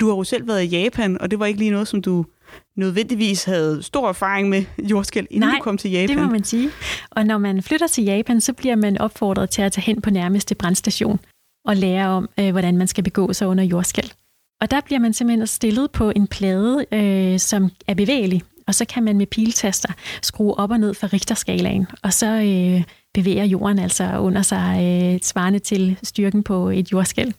Du 0.00 0.08
har 0.08 0.16
jo 0.16 0.24
selv 0.24 0.48
været 0.48 0.62
i 0.62 0.66
Japan, 0.66 1.20
og 1.20 1.30
det 1.30 1.38
var 1.38 1.46
ikke 1.46 1.58
lige 1.58 1.70
noget, 1.70 1.88
som 1.88 2.02
du 2.02 2.24
nødvendigvis 2.76 3.44
havde 3.44 3.82
stor 3.82 4.08
erfaring 4.08 4.48
med 4.48 4.64
jordskæld, 4.78 5.26
inden 5.30 5.48
Nej, 5.48 5.58
du 5.58 5.62
kom 5.62 5.78
til 5.78 5.90
Japan. 5.90 6.16
det 6.16 6.24
må 6.24 6.30
man 6.30 6.44
sige. 6.44 6.70
Og 7.10 7.24
når 7.24 7.38
man 7.38 7.62
flytter 7.62 7.86
til 7.86 8.04
Japan, 8.04 8.40
så 8.40 8.52
bliver 8.52 8.76
man 8.76 8.98
opfordret 8.98 9.50
til 9.50 9.62
at 9.62 9.72
tage 9.72 9.84
hen 9.84 10.00
på 10.00 10.10
nærmeste 10.10 10.54
brandstation 10.54 11.20
og 11.64 11.76
lære 11.76 12.08
om, 12.08 12.28
øh, 12.40 12.50
hvordan 12.50 12.76
man 12.76 12.86
skal 12.86 13.04
begå 13.04 13.32
sig 13.32 13.48
under 13.48 13.64
jordskæld. 13.64 14.10
Og 14.60 14.70
der 14.70 14.80
bliver 14.80 14.98
man 14.98 15.12
simpelthen 15.12 15.46
stillet 15.46 15.90
på 15.90 16.12
en 16.16 16.26
plade, 16.26 16.86
øh, 16.92 17.38
som 17.38 17.70
er 17.86 17.94
bevægelig, 17.94 18.42
og 18.66 18.74
så 18.74 18.84
kan 18.84 19.02
man 19.02 19.16
med 19.16 19.26
piltaster 19.26 19.92
skrue 20.22 20.58
op 20.58 20.70
og 20.70 20.80
ned 20.80 20.94
for 20.94 21.12
Richterskalaen, 21.12 21.86
og 22.02 22.12
så 22.12 22.26
øh, 22.26 22.84
bevæger 23.14 23.44
jorden 23.44 23.78
altså 23.78 24.18
under 24.18 24.42
sig 24.42 24.78
øh, 24.82 25.20
svarende 25.22 25.58
til 25.58 25.98
styrken 26.02 26.42
på 26.42 26.68
et 26.68 26.92
jordskæld. 26.92 27.32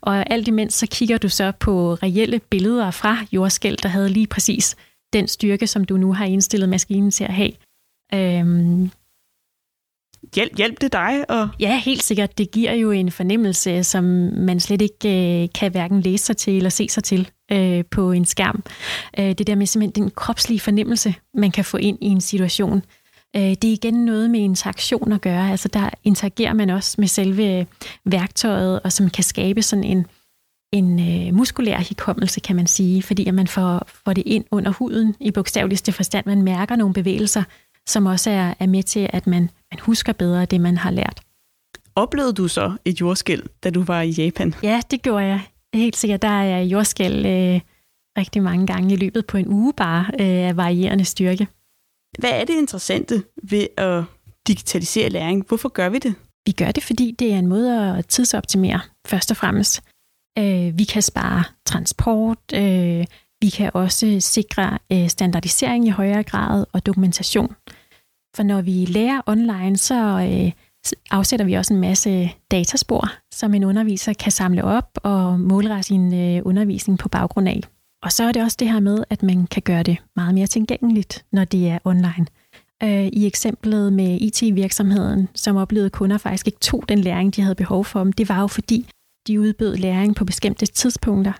Og 0.00 0.30
alt 0.30 0.48
imens 0.48 0.74
så 0.74 0.86
kigger 0.86 1.18
du 1.18 1.28
så 1.28 1.52
på 1.60 1.94
reelle 1.94 2.38
billeder 2.38 2.90
fra 2.90 3.18
jordskæld, 3.32 3.76
der 3.76 3.88
havde 3.88 4.08
lige 4.08 4.26
præcis 4.26 4.76
den 5.12 5.28
styrke, 5.28 5.66
som 5.66 5.84
du 5.84 5.96
nu 5.96 6.12
har 6.12 6.24
indstillet 6.24 6.68
maskinen 6.68 7.10
til 7.10 7.24
at 7.24 7.34
have. 7.34 7.52
Øhm, 8.14 8.90
Hjælp, 10.34 10.56
hjælp 10.56 10.80
det 10.80 10.92
dig? 10.92 11.24
Og... 11.28 11.48
Ja, 11.60 11.80
helt 11.84 12.02
sikkert. 12.02 12.38
Det 12.38 12.50
giver 12.50 12.72
jo 12.72 12.90
en 12.90 13.10
fornemmelse, 13.10 13.84
som 13.84 14.04
man 14.34 14.60
slet 14.60 14.82
ikke 14.82 15.42
øh, 15.42 15.48
kan 15.54 15.70
hverken 15.70 16.00
læse 16.00 16.24
sig 16.24 16.36
til 16.36 16.56
eller 16.56 16.70
se 16.70 16.88
sig 16.88 17.04
til 17.04 17.30
øh, 17.52 17.84
på 17.90 18.12
en 18.12 18.24
skærm. 18.24 18.62
Øh, 19.18 19.32
det 19.38 19.46
der 19.46 19.54
med 19.54 19.66
simpelthen 19.66 20.04
den 20.04 20.10
kropslige 20.10 20.60
fornemmelse, 20.60 21.14
man 21.34 21.50
kan 21.50 21.64
få 21.64 21.76
ind 21.76 21.98
i 22.00 22.06
en 22.06 22.20
situation. 22.20 22.82
Øh, 23.36 23.42
det 23.42 23.64
er 23.64 23.72
igen 23.72 24.04
noget 24.04 24.30
med 24.30 24.40
interaktion 24.40 25.12
at 25.12 25.20
gøre. 25.20 25.50
Altså 25.50 25.68
der 25.68 25.90
interagerer 26.04 26.54
man 26.54 26.70
også 26.70 26.94
med 26.98 27.08
selve 27.08 27.58
øh, 27.58 27.66
værktøjet, 28.04 28.80
og 28.80 28.92
som 28.92 29.10
kan 29.10 29.24
skabe 29.24 29.62
sådan 29.62 29.84
en, 29.84 30.06
en 30.72 31.00
øh, 31.00 31.34
muskulær 31.34 31.80
hukommelse, 31.88 32.40
kan 32.40 32.56
man 32.56 32.66
sige, 32.66 33.02
fordi 33.02 33.26
at 33.26 33.34
man 33.34 33.46
får, 33.46 33.88
får 34.04 34.12
det 34.12 34.22
ind 34.26 34.44
under 34.50 34.70
huden 34.70 35.14
i 35.20 35.30
bogstaveligste 35.30 35.92
forstand. 35.92 36.26
Man 36.26 36.42
mærker 36.42 36.76
nogle 36.76 36.94
bevægelser, 36.94 37.42
som 37.88 38.06
også 38.06 38.30
er, 38.30 38.54
er 38.58 38.66
med 38.66 38.82
til, 38.82 39.10
at 39.12 39.26
man, 39.26 39.50
man 39.72 39.80
husker 39.80 40.12
bedre 40.12 40.44
det, 40.44 40.60
man 40.60 40.76
har 40.76 40.90
lært. 40.90 41.20
Oplevede 41.94 42.32
du 42.32 42.48
så 42.48 42.76
et 42.84 43.00
jordskæld, 43.00 43.42
da 43.64 43.70
du 43.70 43.84
var 43.84 44.00
i 44.00 44.10
Japan? 44.10 44.54
Ja, 44.62 44.80
det 44.90 45.02
gjorde 45.02 45.24
jeg. 45.24 45.40
Helt 45.74 45.96
sikkert. 45.96 46.22
Der 46.22 46.28
er 46.28 46.60
jordskæld 46.60 47.26
øh, 47.26 47.60
rigtig 48.18 48.42
mange 48.42 48.66
gange 48.66 48.94
i 48.94 48.96
løbet 48.96 49.26
på 49.26 49.36
en 49.36 49.48
uge 49.48 49.72
bare 49.72 50.06
øh, 50.20 50.48
af 50.48 50.56
varierende 50.56 51.04
styrke. 51.04 51.46
Hvad 52.18 52.30
er 52.30 52.44
det 52.44 52.54
interessante 52.54 53.22
ved 53.42 53.66
at 53.76 54.04
digitalisere 54.46 55.08
læring? 55.08 55.44
Hvorfor 55.48 55.68
gør 55.68 55.88
vi 55.88 55.98
det? 55.98 56.14
Vi 56.46 56.52
gør 56.52 56.72
det, 56.72 56.82
fordi 56.82 57.10
det 57.18 57.32
er 57.32 57.38
en 57.38 57.46
måde 57.46 57.96
at 57.98 58.06
tidsoptimere, 58.06 58.80
først 59.06 59.30
og 59.30 59.36
fremmest. 59.36 59.82
Øh, 60.38 60.78
vi 60.78 60.84
kan 60.84 61.02
spare 61.02 61.44
transport, 61.66 62.38
øh, 62.54 63.04
vi 63.40 63.48
kan 63.48 63.70
også 63.74 64.16
sikre 64.20 64.78
øh, 64.92 65.08
standardisering 65.08 65.86
i 65.86 65.90
højere 65.90 66.22
grad 66.22 66.64
og 66.72 66.86
dokumentation. 66.86 67.54
For 68.36 68.42
når 68.42 68.62
vi 68.62 68.84
lærer 68.84 69.20
online, 69.26 69.76
så 69.76 69.94
øh, 69.94 70.52
afsætter 71.10 71.46
vi 71.46 71.54
også 71.54 71.74
en 71.74 71.80
masse 71.80 72.30
dataspor, 72.50 73.08
som 73.34 73.54
en 73.54 73.64
underviser 73.64 74.12
kan 74.12 74.32
samle 74.32 74.64
op 74.64 74.98
og 75.02 75.40
målrette 75.40 75.82
sin 75.82 76.14
øh, 76.14 76.42
undervisning 76.44 76.98
på 76.98 77.08
baggrund 77.08 77.48
af. 77.48 77.60
Og 78.02 78.12
så 78.12 78.24
er 78.24 78.32
det 78.32 78.42
også 78.42 78.56
det 78.60 78.72
her 78.72 78.80
med, 78.80 79.04
at 79.10 79.22
man 79.22 79.46
kan 79.46 79.62
gøre 79.62 79.82
det 79.82 79.98
meget 80.16 80.34
mere 80.34 80.46
tilgængeligt, 80.46 81.24
når 81.32 81.44
det 81.44 81.68
er 81.68 81.78
online. 81.84 82.26
Øh, 82.82 83.06
I 83.06 83.26
eksemplet 83.26 83.92
med 83.92 84.18
IT-virksomheden, 84.20 85.28
som 85.34 85.56
oplevede 85.56 85.90
kunder 85.90 86.18
faktisk 86.18 86.46
ikke 86.46 86.60
tog 86.60 86.84
den 86.88 86.98
læring, 86.98 87.36
de 87.36 87.42
havde 87.42 87.54
behov 87.54 87.84
for, 87.84 88.04
det 88.04 88.28
var 88.28 88.40
jo 88.40 88.46
fordi, 88.46 88.88
de 89.26 89.40
udbød 89.40 89.76
læring 89.76 90.14
på 90.14 90.24
bestemte 90.24 90.66
tidspunkter, 90.66 91.32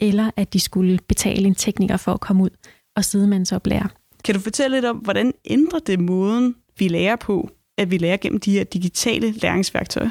eller 0.00 0.30
at 0.36 0.52
de 0.52 0.60
skulle 0.60 0.98
betale 1.08 1.46
en 1.46 1.54
tekniker 1.54 1.96
for 1.96 2.12
at 2.12 2.20
komme 2.20 2.42
ud 2.42 2.50
og 2.96 3.04
sidemandsoplære. 3.04 3.88
Kan 4.24 4.34
du 4.34 4.40
fortælle 4.40 4.76
lidt 4.76 4.84
om, 4.84 4.96
hvordan 4.96 5.32
ændrer 5.44 5.78
det 5.78 6.00
måden, 6.00 6.54
vi 6.78 6.88
lærer 6.88 7.16
på, 7.16 7.50
at 7.78 7.90
vi 7.90 7.98
lærer 7.98 8.16
gennem 8.16 8.40
de 8.40 8.52
her 8.52 8.64
digitale 8.64 9.32
læringsværktøjer? 9.32 10.10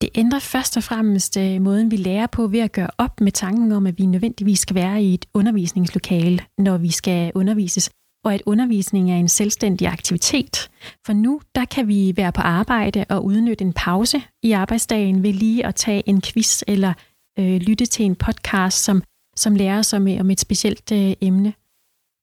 Det 0.00 0.10
ændrer 0.14 0.38
først 0.38 0.76
og 0.76 0.82
fremmest 0.82 1.36
øh, 1.36 1.62
måden, 1.62 1.90
vi 1.90 1.96
lærer 1.96 2.26
på 2.26 2.46
ved 2.46 2.60
at 2.60 2.72
gøre 2.72 2.90
op 2.98 3.20
med 3.20 3.32
tanken 3.32 3.72
om, 3.72 3.86
at 3.86 3.98
vi 3.98 4.06
nødvendigvis 4.06 4.58
skal 4.58 4.74
være 4.74 5.02
i 5.02 5.14
et 5.14 5.26
undervisningslokale, 5.34 6.40
når 6.58 6.78
vi 6.78 6.90
skal 6.90 7.32
undervises, 7.34 7.90
og 8.24 8.34
at 8.34 8.42
undervisning 8.46 9.10
er 9.10 9.16
en 9.16 9.28
selvstændig 9.28 9.88
aktivitet. 9.88 10.70
For 11.06 11.12
nu, 11.12 11.40
der 11.54 11.64
kan 11.64 11.88
vi 11.88 12.12
være 12.16 12.32
på 12.32 12.40
arbejde 12.40 13.04
og 13.08 13.24
udnytte 13.24 13.64
en 13.64 13.72
pause 13.72 14.22
i 14.42 14.52
arbejdsdagen 14.52 15.22
ved 15.22 15.32
lige 15.32 15.66
at 15.66 15.74
tage 15.74 16.08
en 16.08 16.22
quiz 16.22 16.62
eller 16.66 16.92
øh, 17.38 17.56
lytte 17.56 17.86
til 17.86 18.04
en 18.04 18.16
podcast, 18.16 18.84
som, 18.84 19.02
som 19.36 19.54
lærer 19.54 19.78
os 19.78 19.92
om, 19.92 20.06
om 20.20 20.30
et 20.30 20.40
specielt 20.40 20.92
øh, 20.92 21.12
emne. 21.20 21.52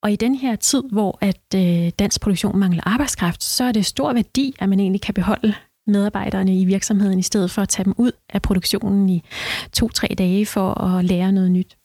Og 0.04 0.12
i 0.12 0.16
den 0.16 0.36
her 0.36 0.56
tid, 0.56 0.84
hvor 0.92 1.18
at 1.22 1.56
øh, 1.56 1.92
dansk 2.00 2.22
produktion 2.22 2.60
mangler 2.60 2.84
arbejdskraft, 2.86 3.44
så 3.44 3.64
er 3.64 3.72
det 3.72 3.86
stor 3.86 4.14
værdi, 4.14 4.56
at 4.60 4.70
man 4.70 4.80
egentlig 4.80 5.02
kan 5.02 5.14
beholde 5.14 5.54
medarbejderne 5.88 6.60
i 6.60 6.66
virksomheden, 6.66 7.20
i 7.20 7.24
stedet 7.24 7.52
for 7.52 7.62
at 7.62 7.70
tage 7.70 7.86
dem 7.86 7.94
ud 7.98 8.12
af 8.30 8.42
produktionen 8.42 9.10
i 9.10 9.24
to-tre 9.74 10.08
dage 10.18 10.46
for 10.46 10.82
at 10.82 11.06
lære 11.06 11.32
noget 11.32 11.52
nyt. 11.52 11.78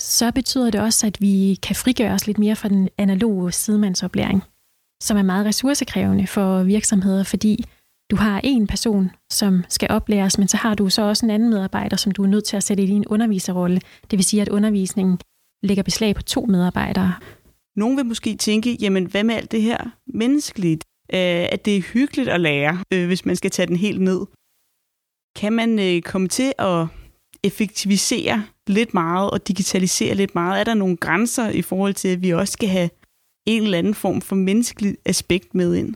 Så 0.00 0.32
betyder 0.32 0.70
det 0.70 0.80
også, 0.80 1.06
at 1.06 1.20
vi 1.20 1.58
kan 1.62 1.76
frigøre 1.76 2.12
os 2.12 2.26
lidt 2.26 2.38
mere 2.38 2.56
fra 2.56 2.68
den 2.68 2.88
analoge 2.98 3.52
sidemandsoplæring, 3.52 4.42
som 5.02 5.16
er 5.16 5.22
meget 5.22 5.46
ressourcekrævende 5.46 6.26
for 6.26 6.62
virksomheder, 6.62 7.24
fordi 7.24 7.64
du 8.10 8.16
har 8.16 8.40
en 8.44 8.66
person, 8.66 9.10
som 9.32 9.64
skal 9.68 9.90
oplæres, 9.90 10.38
men 10.38 10.48
så 10.48 10.56
har 10.56 10.74
du 10.74 10.88
så 10.88 11.02
også 11.02 11.26
en 11.26 11.30
anden 11.30 11.50
medarbejder, 11.50 11.96
som 11.96 12.12
du 12.12 12.22
er 12.22 12.26
nødt 12.26 12.44
til 12.44 12.56
at 12.56 12.62
sætte 12.62 12.82
i 12.82 12.86
din 12.86 13.06
underviserrolle. 13.06 13.80
Det 14.10 14.16
vil 14.18 14.24
sige, 14.24 14.42
at 14.42 14.48
undervisningen 14.48 15.18
lægger 15.62 15.82
beslag 15.82 16.14
på 16.14 16.22
to 16.22 16.46
medarbejdere. 16.46 17.14
Nogle 17.76 17.96
vil 17.96 18.06
måske 18.06 18.36
tænke, 18.36 18.76
jamen 18.80 19.04
hvad 19.04 19.24
med 19.24 19.34
alt 19.34 19.52
det 19.52 19.62
her 19.62 19.90
menneskeligt? 20.06 20.84
Øh, 21.12 21.46
at 21.52 21.64
det 21.64 21.76
er 21.76 21.80
hyggeligt 21.80 22.28
at 22.28 22.40
lære, 22.40 22.84
øh, 22.92 23.06
hvis 23.06 23.26
man 23.26 23.36
skal 23.36 23.50
tage 23.50 23.66
den 23.66 23.76
helt 23.76 24.00
ned. 24.00 24.20
Kan 25.36 25.52
man 25.52 25.78
øh, 25.78 26.02
komme 26.02 26.28
til 26.28 26.52
at 26.58 26.86
effektivisere 27.42 28.44
lidt 28.66 28.94
meget 28.94 29.30
og 29.30 29.48
digitalisere 29.48 30.14
lidt 30.14 30.34
meget? 30.34 30.60
Er 30.60 30.64
der 30.64 30.74
nogle 30.74 30.96
grænser 30.96 31.50
i 31.50 31.62
forhold 31.62 31.94
til, 31.94 32.08
at 32.08 32.22
vi 32.22 32.30
også 32.30 32.52
skal 32.52 32.68
have 32.68 32.90
en 33.46 33.62
eller 33.62 33.78
anden 33.78 33.94
form 33.94 34.20
for 34.20 34.36
menneskeligt 34.36 34.96
aspekt 35.04 35.54
med 35.54 35.74
ind? 35.74 35.94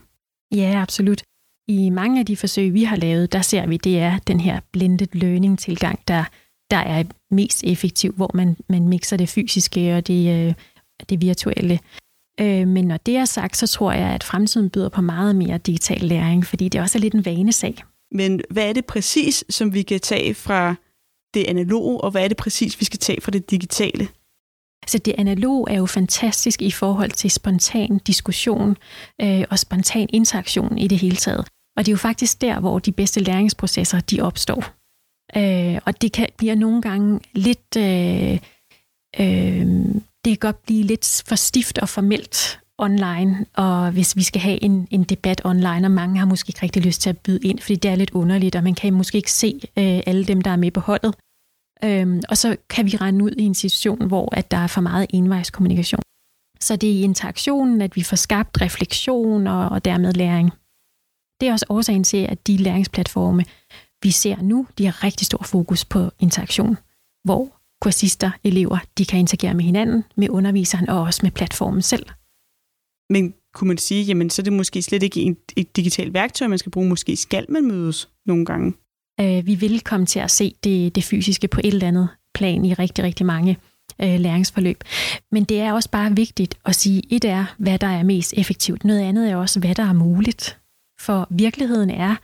Ja, 0.55 0.81
absolut. 0.81 1.23
I 1.67 1.89
mange 1.89 2.19
af 2.19 2.25
de 2.25 2.37
forsøg, 2.37 2.73
vi 2.73 2.83
har 2.83 2.95
lavet, 2.95 3.33
der 3.33 3.41
ser 3.41 3.67
vi, 3.67 3.77
det 3.77 3.99
er 3.99 4.19
den 4.19 4.39
her 4.39 4.59
blended 4.71 5.07
learning 5.13 5.59
tilgang, 5.59 5.99
der, 6.07 6.23
der 6.71 6.77
er 6.77 7.03
mest 7.31 7.63
effektiv, 7.63 8.13
hvor 8.13 8.31
man, 8.33 8.57
man 8.69 8.87
mixer 8.87 9.17
det 9.17 9.29
fysiske 9.29 9.95
og 9.95 10.07
det, 10.07 10.55
det 11.09 11.21
virtuelle. 11.21 11.79
Øh, 12.39 12.67
men 12.67 12.85
når 12.85 12.97
det 12.97 13.17
er 13.17 13.25
sagt, 13.25 13.57
så 13.57 13.67
tror 13.67 13.91
jeg, 13.91 14.09
at 14.09 14.23
fremtiden 14.23 14.69
byder 14.69 14.89
på 14.89 15.01
meget 15.01 15.35
mere 15.35 15.57
digital 15.57 16.01
læring, 16.01 16.45
fordi 16.45 16.69
det 16.69 16.81
også 16.81 16.97
er 16.97 17.01
lidt 17.01 17.13
en 17.13 17.25
vanesag. 17.25 17.75
Men 18.11 18.41
hvad 18.49 18.69
er 18.69 18.73
det 18.73 18.85
præcis, 18.85 19.43
som 19.49 19.73
vi 19.73 19.81
kan 19.81 19.99
tage 19.99 20.33
fra 20.33 20.75
det 21.33 21.45
analoge, 21.47 22.01
og 22.01 22.11
hvad 22.11 22.23
er 22.23 22.27
det 22.27 22.37
præcis, 22.37 22.79
vi 22.79 22.85
skal 22.85 22.99
tage 22.99 23.21
fra 23.21 23.31
det 23.31 23.51
digitale? 23.51 24.07
Altså 24.83 24.97
det 24.97 25.15
analoge 25.17 25.71
er 25.71 25.77
jo 25.77 25.85
fantastisk 25.85 26.61
i 26.61 26.71
forhold 26.71 27.11
til 27.11 27.31
spontan 27.31 27.97
diskussion 27.97 28.77
øh, 29.21 29.43
og 29.49 29.59
spontan 29.59 30.09
interaktion 30.13 30.77
i 30.77 30.87
det 30.87 30.97
hele 30.97 31.15
taget. 31.15 31.47
Og 31.77 31.85
det 31.85 31.87
er 31.87 31.93
jo 31.93 31.97
faktisk 31.97 32.41
der, 32.41 32.59
hvor 32.59 32.79
de 32.79 32.91
bedste 32.91 33.19
læringsprocesser 33.19 33.99
de 33.99 34.21
opstår. 34.21 34.76
Øh, 35.35 35.79
og 35.85 36.01
det 36.01 36.11
kan 36.11 36.27
blive 36.37 36.55
nogle 36.55 36.81
gange 36.81 37.19
lidt 37.33 37.77
øh, 37.77 38.39
øh, 39.19 39.65
det 40.25 40.31
kan 40.31 40.37
godt 40.37 40.63
blive 40.63 40.83
lidt 40.83 41.23
for 41.27 41.35
stift 41.35 41.77
og 41.77 41.89
formelt 41.89 42.59
online, 42.77 43.45
og 43.53 43.91
hvis 43.91 44.15
vi 44.15 44.23
skal 44.23 44.41
have 44.41 44.63
en, 44.63 44.87
en 44.91 45.03
debat 45.03 45.41
online, 45.45 45.87
og 45.87 45.91
mange 45.91 46.19
har 46.19 46.25
måske 46.25 46.49
ikke 46.49 46.63
rigtig 46.63 46.85
lyst 46.85 47.01
til 47.01 47.09
at 47.09 47.17
byde 47.17 47.47
ind, 47.47 47.59
fordi 47.59 47.75
det 47.75 47.91
er 47.91 47.95
lidt 47.95 48.11
underligt, 48.11 48.55
og 48.55 48.63
man 48.63 48.75
kan 48.75 48.93
måske 48.93 49.15
ikke 49.15 49.31
se 49.31 49.59
øh, 49.63 50.01
alle 50.05 50.25
dem, 50.25 50.41
der 50.41 50.51
er 50.51 50.55
med 50.55 50.71
på 50.71 50.79
holdet. 50.79 51.15
Øhm, 51.83 52.21
og 52.29 52.37
så 52.37 52.57
kan 52.69 52.85
vi 52.85 52.97
rende 52.97 53.25
ud 53.25 53.31
i 53.31 53.43
en 53.43 53.55
situation, 53.55 54.07
hvor 54.07 54.35
at 54.35 54.51
der 54.51 54.57
er 54.57 54.67
for 54.67 54.81
meget 54.81 55.05
envejskommunikation. 55.09 56.01
Så 56.59 56.75
det 56.75 56.89
er 56.89 56.93
i 56.93 57.01
interaktionen, 57.01 57.81
at 57.81 57.95
vi 57.95 58.03
får 58.03 58.15
skabt 58.15 58.61
refleksion 58.61 59.47
og, 59.47 59.69
og 59.69 59.85
dermed 59.85 60.13
læring. 60.13 60.51
Det 61.41 61.49
er 61.49 61.51
også 61.51 61.65
årsagen 61.69 62.03
til, 62.03 62.17
at 62.17 62.47
de 62.47 62.57
læringsplatforme, 62.57 63.43
vi 64.07 64.11
ser 64.11 64.41
nu, 64.41 64.67
de 64.77 64.85
har 64.85 65.03
rigtig 65.03 65.25
stor 65.25 65.43
fokus 65.43 65.85
på 65.85 66.11
interaktion, 66.19 66.77
hvor 67.23 67.57
kursister, 67.81 68.31
elever, 68.43 68.77
de 68.97 69.05
kan 69.05 69.19
interagere 69.19 69.53
med 69.53 69.63
hinanden, 69.63 70.03
med 70.17 70.29
underviseren 70.29 70.89
og 70.89 71.01
også 71.01 71.19
med 71.23 71.31
platformen 71.31 71.81
selv. 71.81 72.05
Men 73.09 73.33
kunne 73.53 73.67
man 73.67 73.77
sige, 73.77 74.03
jamen 74.03 74.29
så 74.29 74.41
er 74.41 74.43
det 74.43 74.53
måske 74.53 74.81
slet 74.81 75.03
ikke 75.03 75.21
et, 75.23 75.37
et 75.55 75.75
digitalt 75.75 76.13
værktøj, 76.13 76.47
man 76.47 76.57
skal 76.57 76.71
bruge. 76.71 76.89
Måske 76.89 77.15
skal 77.15 77.45
man 77.49 77.67
mødes 77.67 78.09
nogle 78.25 78.45
gange. 78.45 78.73
Øh, 79.19 79.45
vi 79.45 79.55
vil 79.55 79.81
komme 79.81 80.05
til 80.05 80.19
at 80.19 80.31
se 80.31 80.55
det, 80.63 80.95
det 80.95 81.03
fysiske 81.03 81.47
på 81.47 81.61
et 81.63 81.73
eller 81.73 81.87
andet 81.87 82.09
plan 82.33 82.65
i 82.65 82.73
rigtig, 82.73 83.03
rigtig 83.03 83.25
mange 83.25 83.57
øh, 84.01 84.19
læringsforløb. 84.19 84.83
Men 85.31 85.43
det 85.43 85.59
er 85.59 85.73
også 85.73 85.89
bare 85.89 86.15
vigtigt 86.15 86.57
at 86.65 86.75
sige, 86.75 87.03
et 87.09 87.25
er, 87.25 87.45
hvad 87.57 87.79
der 87.79 87.87
er 87.87 88.03
mest 88.03 88.33
effektivt. 88.37 88.83
Noget 88.83 88.99
andet 88.99 89.31
er 89.31 89.35
også, 89.35 89.59
hvad 89.59 89.75
der 89.75 89.83
er 89.83 89.93
muligt. 89.93 90.59
For 90.99 91.27
virkeligheden 91.29 91.89
er, 91.89 92.15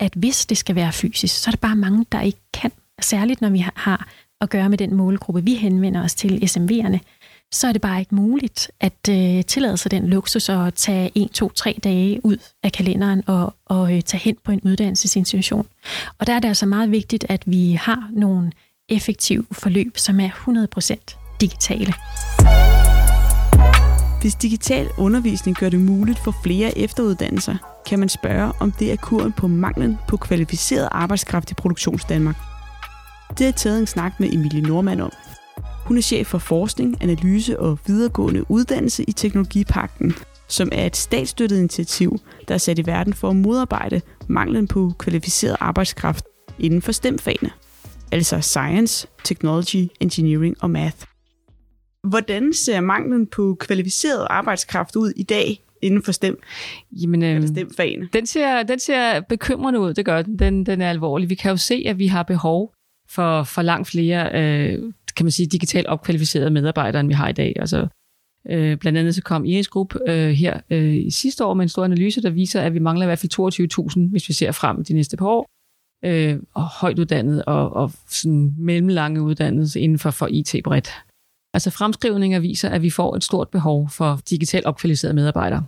at 0.00 0.12
hvis 0.16 0.46
det 0.46 0.58
skal 0.58 0.74
være 0.74 0.92
fysisk, 0.92 1.42
så 1.42 1.50
er 1.50 1.52
der 1.52 1.68
bare 1.68 1.76
mange, 1.76 2.06
der 2.12 2.20
ikke 2.20 2.40
kan. 2.54 2.72
Særligt 3.00 3.40
når 3.40 3.50
vi 3.50 3.58
har 3.76 4.08
at 4.40 4.50
gøre 4.50 4.68
med 4.68 4.78
den 4.78 4.94
målgruppe, 4.94 5.44
vi 5.44 5.54
henvender 5.54 6.04
os 6.04 6.14
til, 6.14 6.38
SMV'erne, 6.44 6.98
så 7.52 7.68
er 7.68 7.72
det 7.72 7.80
bare 7.80 8.00
ikke 8.00 8.14
muligt 8.14 8.70
at 8.80 9.08
øh, 9.10 9.44
tillade 9.44 9.76
sig 9.76 9.90
den 9.90 10.06
luksus 10.06 10.48
at 10.48 10.74
tage 10.74 11.10
en, 11.14 11.28
to, 11.28 11.48
tre 11.48 11.78
dage 11.84 12.20
ud 12.24 12.36
af 12.62 12.72
kalenderen 12.72 13.22
og, 13.26 13.54
og 13.66 13.96
øh, 13.96 14.02
tage 14.02 14.20
hen 14.20 14.36
på 14.44 14.52
en 14.52 14.60
uddannelsesinstitution. 14.64 15.66
Og 16.18 16.26
der 16.26 16.32
er 16.32 16.38
det 16.38 16.48
altså 16.48 16.66
meget 16.66 16.90
vigtigt, 16.90 17.26
at 17.28 17.42
vi 17.46 17.72
har 17.72 18.08
nogle 18.12 18.52
effektive 18.88 19.44
forløb, 19.52 19.98
som 19.98 20.20
er 20.20 20.28
100% 20.28 21.36
digitale. 21.40 21.94
Hvis 24.20 24.34
digital 24.34 24.88
undervisning 24.98 25.56
gør 25.56 25.68
det 25.68 25.80
muligt 25.80 26.18
for 26.18 26.34
flere 26.44 26.78
efteruddannelser, 26.78 27.71
kan 27.86 27.98
man 27.98 28.08
spørge, 28.08 28.52
om 28.60 28.72
det 28.72 28.92
er 28.92 28.96
kuren 28.96 29.32
på 29.32 29.46
manglen 29.46 29.98
på 30.08 30.16
kvalificeret 30.16 30.88
arbejdskraft 30.90 31.50
i 31.50 31.54
Produktionsdanmark. 31.54 32.36
Det 33.38 33.46
har 33.46 33.52
taget 33.52 33.78
en 33.78 33.86
snak 33.86 34.20
med 34.20 34.32
Emilie 34.32 34.60
Normand 34.60 35.00
om. 35.00 35.12
Hun 35.86 35.96
er 35.96 36.02
chef 36.02 36.26
for 36.26 36.38
forskning, 36.38 37.02
analyse 37.02 37.60
og 37.60 37.78
videregående 37.86 38.50
uddannelse 38.50 39.04
i 39.04 39.12
Teknologipakten, 39.12 40.14
som 40.48 40.68
er 40.72 40.86
et 40.86 40.96
statsstøttet 40.96 41.58
initiativ, 41.58 42.18
der 42.48 42.54
er 42.54 42.58
sat 42.58 42.78
i 42.78 42.86
verden 42.86 43.14
for 43.14 43.30
at 43.30 43.36
modarbejde 43.36 44.00
manglen 44.28 44.68
på 44.68 44.92
kvalificeret 44.98 45.56
arbejdskraft 45.60 46.24
inden 46.58 46.82
for 46.82 46.92
STEM-fagene. 46.92 47.50
Altså 48.12 48.40
Science, 48.40 49.06
Technology, 49.24 49.88
Engineering 50.00 50.56
og 50.60 50.70
Math. 50.70 50.96
Hvordan 52.08 52.52
ser 52.52 52.80
manglen 52.80 53.26
på 53.26 53.56
kvalificeret 53.60 54.26
arbejdskraft 54.30 54.96
ud 54.96 55.12
i 55.16 55.22
dag 55.22 55.64
inden 55.82 56.02
for 56.02 56.12
STEM? 56.12 56.42
Jamen, 56.92 57.22
øh, 57.22 57.48
STEM-fagene? 57.48 58.08
Den 58.12 58.26
ser, 58.26 58.62
den 58.62 58.78
ser 58.78 59.20
bekymrende 59.20 59.80
ud, 59.80 59.94
det 59.94 60.04
gør 60.04 60.22
den. 60.22 60.38
den. 60.38 60.66
Den 60.66 60.80
er 60.80 60.90
alvorlig. 60.90 61.30
Vi 61.30 61.34
kan 61.34 61.50
jo 61.50 61.56
se, 61.56 61.84
at 61.86 61.98
vi 61.98 62.06
har 62.06 62.22
behov 62.22 62.72
for, 63.08 63.42
for 63.42 63.62
langt 63.62 63.88
flere, 63.88 64.30
øh, 64.34 64.92
kan 65.16 65.26
man 65.26 65.30
sige, 65.30 65.46
digitalt 65.46 65.86
opkvalificerede 65.86 66.50
medarbejdere, 66.50 67.00
end 67.00 67.08
vi 67.08 67.14
har 67.14 67.28
i 67.28 67.32
dag. 67.32 67.52
Altså, 67.56 67.86
øh, 68.48 68.76
blandt 68.76 68.98
andet 68.98 69.14
så 69.14 69.22
kom 69.22 69.44
IS 69.44 69.68
Group 69.68 69.94
øh, 70.08 70.30
her 70.30 70.60
øh, 70.70 70.94
i 70.94 71.10
sidste 71.10 71.44
år 71.44 71.54
med 71.54 71.62
en 71.62 71.68
stor 71.68 71.84
analyse, 71.84 72.22
der 72.22 72.30
viser, 72.30 72.60
at 72.60 72.74
vi 72.74 72.78
mangler 72.78 73.04
i 73.04 73.08
hvert 73.08 73.18
fald 73.18 73.90
22.000, 74.06 74.10
hvis 74.10 74.28
vi 74.28 74.34
ser 74.34 74.52
frem 74.52 74.84
de 74.84 74.94
næste 74.94 75.16
par 75.16 75.26
år, 75.26 75.46
øh, 76.04 76.38
og 76.54 76.64
højt 76.64 76.98
uddannet 76.98 77.44
og, 77.44 77.72
og 77.72 77.92
sådan 78.08 78.54
mellemlange 78.58 79.22
uddannelse 79.22 79.80
inden 79.80 79.98
for, 79.98 80.10
for 80.10 80.28
IT 80.30 80.56
bredt. 80.64 80.90
Altså 81.54 81.70
fremskrivninger 81.70 82.40
viser, 82.40 82.68
at 82.68 82.82
vi 82.82 82.90
får 82.90 83.16
et 83.16 83.24
stort 83.24 83.48
behov 83.48 83.88
for 83.90 84.20
digitalt 84.30 84.66
opkvalificerede 84.66 85.14
medarbejdere. 85.14 85.64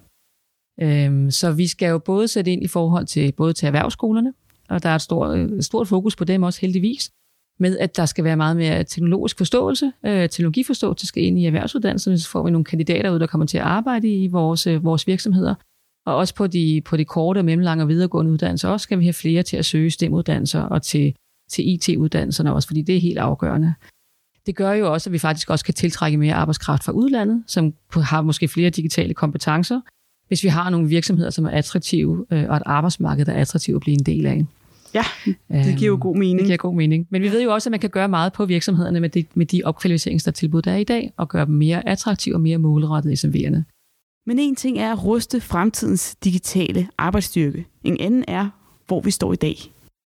Øhm, 0.83 1.31
så 1.31 1.53
vi 1.53 1.67
skal 1.67 1.89
jo 1.89 1.99
både 1.99 2.29
sætte 2.29 2.53
ind 2.53 2.63
i 2.63 2.67
forhold 2.67 3.07
til 3.07 3.33
både 3.33 3.53
til 3.53 3.67
erhvervsskolerne, 3.67 4.33
og 4.69 4.83
der 4.83 4.89
er 4.89 4.95
et 4.95 5.03
stort, 5.03 5.39
et 5.39 5.65
stort 5.65 5.89
fokus 5.89 6.17
på 6.17 6.25
dem 6.25 6.43
også 6.43 6.61
heldigvis, 6.61 7.11
med 7.59 7.79
at 7.79 7.97
der 7.97 8.07
skal 8.07 8.25
være 8.25 8.37
meget 8.37 8.57
mere 8.57 8.85
teknologisk 8.85 9.39
forståelse. 9.39 9.93
Øh, 10.07 10.29
teknologiforståelse 10.29 11.07
skal 11.07 11.23
ind 11.23 11.39
i 11.39 11.47
erhvervsuddannelserne, 11.47 12.19
så 12.19 12.29
får 12.29 12.43
vi 12.43 12.51
nogle 12.51 12.65
kandidater 12.65 13.11
ud, 13.11 13.19
der 13.19 13.27
kommer 13.27 13.47
til 13.47 13.59
at 13.59 13.65
arbejde 13.65 14.09
i 14.09 14.27
vores, 14.27 14.67
øh, 14.67 14.85
vores 14.85 15.07
virksomheder. 15.07 15.55
Og 16.07 16.17
også 16.17 16.35
på 16.35 16.47
de, 16.47 16.83
på 16.85 16.97
de 16.97 17.05
korte, 17.05 17.43
mellemlange 17.43 17.85
og 17.85 17.89
videregående 17.89 18.33
uddannelser, 18.33 18.69
også 18.69 18.85
skal 18.85 18.99
vi 18.99 19.05
have 19.05 19.13
flere 19.13 19.43
til 19.43 19.57
at 19.57 19.65
søge 19.65 19.91
STEM-uddannelser 19.91 20.61
og 20.61 20.83
til, 20.83 21.15
til 21.51 21.69
IT-uddannelserne 21.69 22.55
også, 22.55 22.69
fordi 22.69 22.83
det 22.83 22.97
er 22.97 23.01
helt 23.01 23.19
afgørende. 23.19 23.75
Det 24.47 24.57
gør 24.57 24.73
jo 24.73 24.93
også, 24.93 25.11
at 25.11 25.13
vi 25.13 25.19
faktisk 25.19 25.51
også 25.51 25.65
kan 25.65 25.75
tiltrække 25.75 26.19
mere 26.19 26.35
arbejdskraft 26.35 26.85
fra 26.85 26.93
udlandet, 26.93 27.45
som 27.47 27.75
har 27.93 28.23
måske 28.23 28.49
flere 28.49 28.71
digitale 28.71 29.15
kompetencer, 29.15 29.81
hvis 30.29 30.43
vi 30.43 30.49
har 30.49 30.71
nogle 30.71 30.89
virksomheder, 30.89 31.31
som 31.31 31.45
er 31.45 31.51
attraktive, 31.51 32.27
øh, 32.31 32.45
og 32.49 32.57
et 32.57 32.63
arbejdsmarked, 32.67 33.25
der 33.25 33.33
er 33.33 33.41
attraktivt 33.41 33.77
at 33.77 33.81
blive 33.81 33.99
en 33.99 34.07
del 34.07 34.27
af. 34.27 34.45
Ja, 34.95 35.05
det 35.51 35.79
giver 35.79 35.89
jo 35.89 35.99
god 36.01 36.17
mening. 36.17 36.39
Det 36.39 36.47
giver 36.47 36.57
god 36.57 36.75
mening. 36.75 37.07
Men 37.11 37.23
vi 37.23 37.31
ved 37.31 37.43
jo 37.43 37.53
også, 37.53 37.69
at 37.69 37.71
man 37.71 37.81
kan 37.81 37.91
gøre 37.91 38.09
meget 38.09 38.33
på 38.33 38.47
virksomhederne 38.47 39.01
med 39.01 39.09
de, 39.09 39.25
med 39.35 39.47
de 39.47 39.63
opkvalificeringstilbud, 39.65 40.63
der 40.63 40.73
er 40.73 40.77
i 40.77 40.85
dag, 40.85 41.13
og 41.17 41.29
gøre 41.29 41.47
dem 41.47 41.55
mere 41.55 41.89
attraktive 41.89 42.35
og 42.35 42.41
mere 42.41 42.59
målrettede 42.59 43.13
i 43.13 43.17
SMV'erne. 43.17 43.63
Men 44.27 44.39
en 44.39 44.57
ting 44.57 44.79
er 44.79 44.93
at 44.93 45.05
ruste 45.05 45.41
fremtidens 45.41 46.17
digitale 46.25 46.89
arbejdsstyrke. 46.99 47.67
En 47.85 48.01
anden 48.01 48.25
er, 48.29 48.49
hvor 48.87 49.01
vi 49.01 49.11
står 49.11 49.33
i 49.33 49.37
dag. 49.37 49.57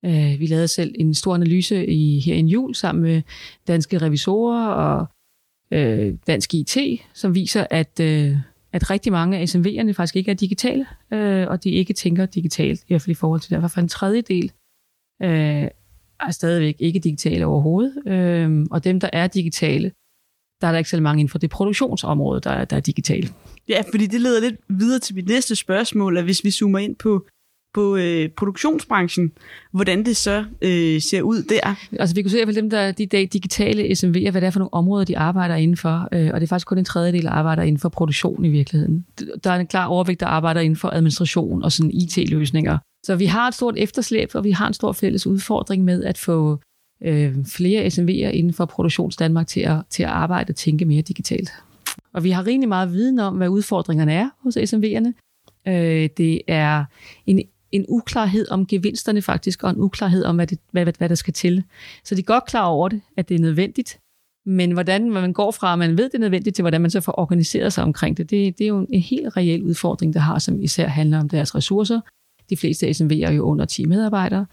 Uh, 0.08 0.40
vi 0.40 0.46
lavede 0.46 0.68
selv 0.68 0.96
en 1.00 1.14
stor 1.14 1.36
analyse 1.36 1.86
i, 1.86 2.20
her 2.20 2.36
i 2.36 2.42
jul 2.42 2.76
sammen 2.76 3.04
med 3.04 3.22
danske 3.68 3.98
revisorer 3.98 4.68
og 4.68 5.08
uh, 5.72 6.16
dansk 6.28 6.54
IT, 6.54 6.78
som 7.14 7.36
viser, 7.36 7.68
at, 7.70 8.00
uh, 8.00 8.38
at 8.74 8.90
rigtig 8.90 9.12
mange 9.12 9.38
af 9.38 9.56
SMV'erne 9.56 9.92
faktisk 9.92 10.16
ikke 10.16 10.32
er 10.32 10.36
digitale, 10.36 10.86
øh, 11.14 11.48
og 11.48 11.64
de 11.64 11.70
ikke 11.70 11.94
tænker 11.94 12.26
digitalt, 12.26 12.82
i 12.82 12.86
hvert 12.88 13.02
fald 13.02 13.12
i 13.12 13.20
forhold 13.20 13.42
til 13.42 13.52
derfor 13.52 13.68
for 13.68 13.82
en 13.82 13.88
tredjedel 13.88 14.52
øh, 15.24 15.68
er 16.20 16.32
stadigvæk 16.32 16.76
ikke 16.80 17.00
digitale 17.00 17.46
overhovedet. 17.46 18.08
Øh, 18.08 18.66
og 18.72 18.84
dem, 18.84 19.00
der 19.00 19.10
er 19.14 19.28
digitale, 19.28 19.92
der 20.62 20.68
er 20.68 20.72
der 20.72 20.78
ikke 20.78 20.90
så 20.90 21.02
mange 21.02 21.20
inden 21.20 21.32
for 21.32 21.38
det 21.38 21.50
produktionsområde, 21.50 22.42
der, 22.42 22.66
der 22.66 22.76
er 22.76 22.82
digitale. 22.82 23.28
Ja, 23.70 23.82
fordi 23.92 24.08
det 24.08 24.22
leder 24.22 24.42
lidt 24.42 24.56
videre 24.70 25.00
til 25.00 25.16
mit 25.16 25.28
næste 25.28 25.56
spørgsmål, 25.56 26.18
at 26.18 26.24
hvis 26.24 26.44
vi 26.44 26.52
zoomer 26.52 26.80
ind 26.80 26.96
på, 26.96 27.28
på 27.74 27.96
øh, 27.96 28.30
produktionsbranchen, 28.30 29.32
hvordan 29.72 30.06
det 30.06 30.18
så 30.18 30.46
øh, 30.62 31.02
ser 31.02 31.22
ud 31.22 31.44
der. 31.44 31.76
Altså 32.00 32.16
vi 32.16 32.22
kunne 32.22 32.32
se 32.32 32.42
at 32.42 32.56
dem, 32.56 32.70
der 32.70 32.92
de 32.92 33.06
dag 33.06 33.30
digitale 33.34 33.84
SMV'er, 33.84 34.32
hvad 34.32 34.42
det 34.42 34.44
er 34.44 34.52
for 34.52 34.60
nogle 34.60 34.74
områder, 34.74 35.06
de 35.06 35.18
arbejder 35.18 35.56
indenfor, 35.56 36.08
øh, 36.12 36.30
og 36.34 36.42
det 36.42 36.48
er 36.48 36.50
faktisk 36.50 36.68
kun 36.68 36.78
en 36.78 36.86
tredjedel, 36.86 37.24
der 37.24 37.30
arbejder 37.30 37.64
inden 37.64 37.80
for 37.80 37.90
produktion 37.90 38.46
i 38.46 38.50
virkeligheden. 38.50 39.06
Der 39.44 39.52
er 39.52 39.60
en 39.60 39.68
klar 39.68 39.86
overvægt, 39.86 40.20
der 40.20 40.26
arbejder 40.28 40.62
inden 40.62 40.78
for 40.78 40.90
administration 40.90 41.64
og 41.64 41.72
sådan 41.72 41.92
IT-løsninger. 41.92 42.78
Så 43.06 43.16
vi 43.16 43.26
har 43.26 43.48
et 43.48 43.54
stort 43.54 43.76
efterslæb, 43.78 44.30
og 44.34 44.44
vi 44.44 44.52
har 44.52 44.68
en 44.68 44.74
stor 44.74 44.92
fælles 44.92 45.28
udfordring 45.28 45.84
med 45.84 46.04
at 46.04 46.18
få 46.18 46.60
øh, 47.04 47.36
flere 47.46 47.86
SMV'er 47.86 48.30
inden 48.30 48.54
for 48.54 48.66
Produktions 48.66 49.16
Danmark 49.16 49.48
til 49.48 49.60
at, 49.60 49.78
til 49.90 50.04
at 50.04 50.10
arbejde 50.10 50.52
og 50.52 50.56
tænke 50.56 50.86
mere 50.86 51.02
digitalt. 51.02 51.52
Og 52.14 52.24
vi 52.24 52.30
har 52.30 52.48
rimelig 52.48 52.70
meget 52.70 52.92
viden 52.92 53.20
om, 53.20 53.36
hvad 53.36 53.48
udfordringerne 53.48 54.14
er 54.14 54.30
hos 54.44 54.58
SMV'erne. 54.58 55.14
Øh, 55.68 56.10
det 56.18 56.42
er 56.48 56.86
en, 57.26 57.42
en 57.74 57.86
uklarhed 57.90 58.52
om 58.52 58.68
gevinsterne 58.68 59.22
faktisk, 59.22 59.64
og 59.64 59.70
en 59.70 59.78
uklarhed 59.78 60.24
om, 60.24 60.36
hvad, 60.36 60.48
det, 60.48 60.60
hvad, 60.72 60.84
hvad, 60.84 60.94
hvad 60.98 61.10
der 61.10 61.16
skal 61.16 61.34
til. 61.34 61.64
Så 62.04 62.16
de 62.16 62.20
er 62.20 62.24
godt 62.26 62.46
klar 62.46 62.66
over 62.66 62.90
det, 62.90 63.02
at 63.18 63.30
det 63.30 63.36
er 63.36 63.40
nødvendigt, 63.40 64.00
men 64.46 64.72
hvordan 64.72 65.12
man 65.12 65.34
går 65.34 65.52
fra, 65.52 65.74
at 65.74 65.80
man 65.80 65.98
ved, 65.98 66.06
det 66.06 66.16
er 66.16 66.20
nødvendigt, 66.20 66.56
til 66.56 66.64
hvordan 66.64 66.82
man 66.82 66.92
så 66.92 67.02
får 67.02 67.20
organiseret 67.20 67.74
sig 67.74 67.84
omkring 67.84 68.18
det, 68.18 68.30
det, 68.30 68.58
det 68.58 68.64
er 68.64 68.68
jo 68.68 68.88
en 68.90 69.02
helt 69.02 69.38
reel 69.38 69.64
udfordring, 69.64 70.14
der 70.14 70.20
har, 70.20 70.40
som 70.40 70.62
især 70.62 70.88
handler 70.88 71.20
om 71.20 71.30
deres 71.30 71.56
ressourcer, 71.56 72.00
de 72.50 72.58
fleste 72.58 72.90
SMV'er 72.90 73.26
er 73.26 73.32
jo 73.32 73.44
under 73.44 73.66
10 73.66 73.86
medarbejdere. 73.86 74.46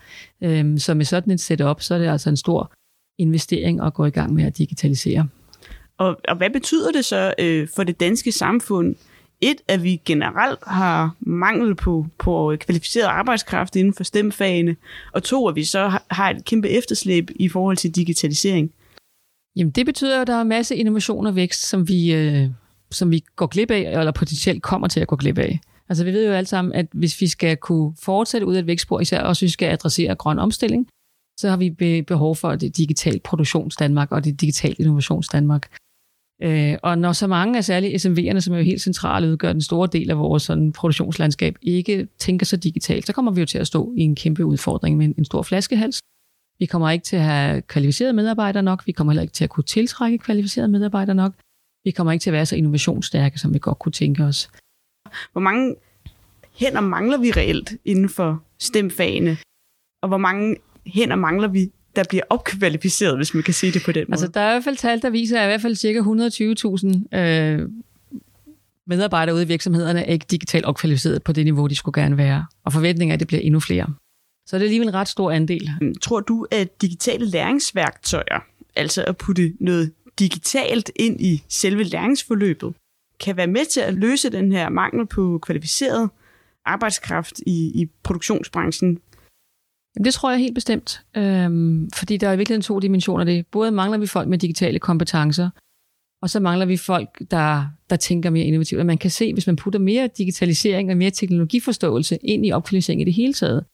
Øhm, 0.42 0.78
så 0.78 0.94
med 0.94 1.04
sådan 1.04 1.32
et 1.32 1.40
setup, 1.40 1.80
så 1.80 1.94
er 1.94 1.98
det 1.98 2.08
altså 2.08 2.30
en 2.30 2.36
stor 2.36 2.72
investering 3.18 3.80
at 3.80 3.94
gå 3.94 4.04
i 4.04 4.10
gang 4.10 4.34
med 4.34 4.44
at 4.44 4.58
digitalisere. 4.58 5.28
Og, 5.98 6.20
og 6.28 6.36
hvad 6.36 6.50
betyder 6.50 6.92
det 6.92 7.04
så 7.04 7.34
øh, 7.38 7.68
for 7.76 7.84
det 7.84 8.00
danske 8.00 8.32
samfund? 8.32 8.94
Et, 9.40 9.60
at 9.68 9.82
vi 9.82 10.00
generelt 10.04 10.58
har 10.66 11.16
mangel 11.20 11.74
på, 11.74 12.06
på 12.18 12.56
kvalificeret 12.60 13.06
arbejdskraft 13.06 13.76
inden 13.76 13.94
for 13.94 14.04
stemfagene, 14.04 14.76
og 15.12 15.22
to, 15.22 15.48
at 15.48 15.56
vi 15.56 15.64
så 15.64 15.98
har 16.10 16.30
et 16.30 16.44
kæmpe 16.44 16.68
efterslæb 16.68 17.30
i 17.36 17.48
forhold 17.48 17.76
til 17.76 17.94
digitalisering. 17.94 18.70
Jamen 19.56 19.70
det 19.70 19.86
betyder 19.86 20.16
jo, 20.16 20.20
at 20.20 20.26
der 20.26 20.34
er 20.34 20.40
en 20.40 20.48
masse 20.48 20.76
innovation 20.76 21.26
og 21.26 21.36
vækst, 21.36 21.68
som 21.68 21.88
vi, 21.88 22.14
øh, 22.14 22.48
som 22.90 23.10
vi 23.10 23.24
går 23.36 23.46
glip 23.46 23.70
af, 23.70 23.98
eller 23.98 24.12
potentielt 24.12 24.62
kommer 24.62 24.88
til 24.88 25.00
at 25.00 25.08
gå 25.08 25.16
glip 25.16 25.38
af. 25.38 25.60
Altså 25.88 26.04
vi 26.04 26.12
ved 26.12 26.26
jo 26.26 26.32
alle 26.32 26.46
sammen, 26.46 26.74
at 26.74 26.86
hvis 26.92 27.20
vi 27.20 27.26
skal 27.26 27.56
kunne 27.56 27.94
fortsætte 28.02 28.46
ud 28.46 28.54
af 28.54 28.60
et 28.60 28.66
vækstspor, 28.66 29.00
især 29.00 29.22
også 29.22 29.42
hvis 29.42 29.48
vi 29.48 29.52
skal 29.52 29.72
adressere 29.72 30.14
grøn 30.14 30.38
omstilling, 30.38 30.88
så 31.40 31.48
har 31.48 31.56
vi 31.56 32.02
behov 32.02 32.36
for 32.36 32.54
det 32.54 32.76
digitale 32.76 33.20
produktions 33.24 33.76
Danmark 33.76 34.12
og 34.12 34.24
det 34.24 34.40
digitale 34.40 34.74
innovations 34.78 35.28
Danmark. 35.28 35.68
Øh, 36.42 36.76
og 36.82 36.98
når 36.98 37.12
så 37.12 37.26
mange 37.26 37.58
af 37.58 37.64
særligt 37.64 38.06
SMV'erne, 38.06 38.40
som 38.40 38.54
er 38.54 38.58
jo 38.58 38.64
helt 38.64 38.82
centrale, 38.82 39.28
udgør 39.28 39.52
den 39.52 39.62
store 39.62 39.88
del 39.92 40.10
af 40.10 40.18
vores 40.18 40.42
sådan, 40.42 40.72
produktionslandskab, 40.72 41.56
ikke 41.62 42.08
tænker 42.18 42.46
så 42.46 42.56
digitalt, 42.56 43.06
så 43.06 43.12
kommer 43.12 43.32
vi 43.32 43.40
jo 43.40 43.46
til 43.46 43.58
at 43.58 43.66
stå 43.66 43.92
i 43.96 44.00
en 44.00 44.16
kæmpe 44.16 44.44
udfordring 44.44 44.96
med 44.96 45.14
en 45.18 45.24
stor 45.24 45.42
flaskehals. 45.42 46.00
Vi 46.58 46.66
kommer 46.66 46.90
ikke 46.90 47.04
til 47.04 47.16
at 47.16 47.22
have 47.22 47.62
kvalificerede 47.62 48.12
medarbejdere 48.12 48.62
nok, 48.62 48.86
vi 48.86 48.92
kommer 48.92 49.12
heller 49.12 49.22
ikke 49.22 49.34
til 49.34 49.44
at 49.44 49.50
kunne 49.50 49.64
tiltrække 49.64 50.18
kvalificerede 50.18 50.68
medarbejdere 50.68 51.14
nok, 51.14 51.32
vi 51.84 51.90
kommer 51.90 52.12
ikke 52.12 52.22
til 52.22 52.30
at 52.30 52.34
være 52.34 52.46
så 52.46 52.56
innovationsstærke, 52.56 53.38
som 53.38 53.54
vi 53.54 53.58
godt 53.58 53.78
kunne 53.78 53.92
tænke 53.92 54.24
os. 54.24 54.50
Hvor 55.32 55.40
mange 55.40 55.74
hænder 56.54 56.80
mangler 56.80 57.18
vi 57.18 57.30
reelt 57.30 57.72
inden 57.84 58.08
for 58.08 58.42
stemfagene? 58.58 59.36
Og 60.02 60.08
hvor 60.08 60.18
mange 60.18 60.56
hænder 60.86 61.16
mangler 61.16 61.48
vi, 61.48 61.70
der 61.96 62.04
bliver 62.08 62.22
opkvalificeret, 62.30 63.16
hvis 63.16 63.34
man 63.34 63.42
kan 63.42 63.54
sige 63.54 63.72
det 63.72 63.82
på 63.84 63.92
den 63.92 64.04
måde? 64.08 64.12
Altså, 64.12 64.26
der 64.26 64.40
er 64.40 64.50
i 64.50 64.54
hvert 64.54 64.64
fald 64.64 64.76
tal, 64.76 65.02
der 65.02 65.10
viser, 65.10 65.40
at 65.40 65.44
i 65.44 65.48
hvert 65.48 65.62
fald 65.62 65.74
cirka 65.74 66.00
120.000 67.12 67.18
øh, 67.18 67.68
medarbejdere 68.86 69.34
ude 69.34 69.42
i 69.42 69.46
virksomhederne 69.46 70.06
er 70.06 70.12
ikke 70.12 70.26
digitalt 70.30 70.64
opkvalificeret 70.64 71.22
på 71.22 71.32
det 71.32 71.44
niveau, 71.44 71.66
de 71.66 71.76
skulle 71.76 72.02
gerne 72.02 72.16
være. 72.16 72.46
Og 72.64 72.72
forventningen 72.72 73.10
er, 73.10 73.14
at 73.14 73.20
det 73.20 73.28
bliver 73.28 73.40
endnu 73.40 73.60
flere. 73.60 73.86
Så 74.46 74.56
det 74.56 74.62
er 74.62 74.66
alligevel 74.66 74.88
en 74.88 74.94
ret 74.94 75.08
stor 75.08 75.30
andel. 75.30 75.70
Tror 76.02 76.20
du, 76.20 76.46
at 76.50 76.82
digitale 76.82 77.26
læringsværktøjer, 77.26 78.44
altså 78.76 79.04
at 79.04 79.16
putte 79.16 79.52
noget 79.60 79.92
digitalt 80.18 80.90
ind 80.96 81.20
i 81.20 81.42
selve 81.48 81.82
læringsforløbet, 81.82 82.74
kan 83.20 83.36
være 83.36 83.46
med 83.46 83.64
til 83.64 83.80
at 83.80 83.94
løse 83.94 84.30
den 84.30 84.52
her 84.52 84.68
mangel 84.68 85.06
på 85.06 85.38
kvalificeret 85.42 86.10
arbejdskraft 86.64 87.40
i, 87.46 87.82
i 87.82 87.88
produktionsbranchen? 88.02 88.98
Det 90.04 90.14
tror 90.14 90.30
jeg 90.30 90.38
helt 90.38 90.54
bestemt, 90.54 91.02
øhm, 91.16 91.90
fordi 91.94 92.16
der 92.16 92.28
er 92.28 92.32
i 92.32 92.36
virkeligheden 92.36 92.62
to 92.62 92.78
dimensioner 92.78 93.24
det. 93.24 93.46
Både 93.46 93.70
mangler 93.70 93.98
vi 93.98 94.06
folk 94.06 94.28
med 94.28 94.38
digitale 94.38 94.78
kompetencer, 94.78 95.50
og 96.22 96.30
så 96.30 96.40
mangler 96.40 96.66
vi 96.66 96.76
folk, 96.76 97.22
der, 97.30 97.66
der 97.90 97.96
tænker 97.96 98.30
mere 98.30 98.44
innovativt. 98.44 98.80
Og 98.80 98.86
man 98.86 98.98
kan 98.98 99.10
se, 99.10 99.32
hvis 99.32 99.46
man 99.46 99.56
putter 99.56 99.80
mere 99.80 100.08
digitalisering 100.18 100.90
og 100.90 100.96
mere 100.96 101.10
teknologiforståelse 101.10 102.16
ind 102.16 102.46
i 102.46 102.52
opkvalificering 102.52 103.00
i 103.00 103.04
det 103.04 103.14
hele 103.14 103.32
taget, 103.32 103.64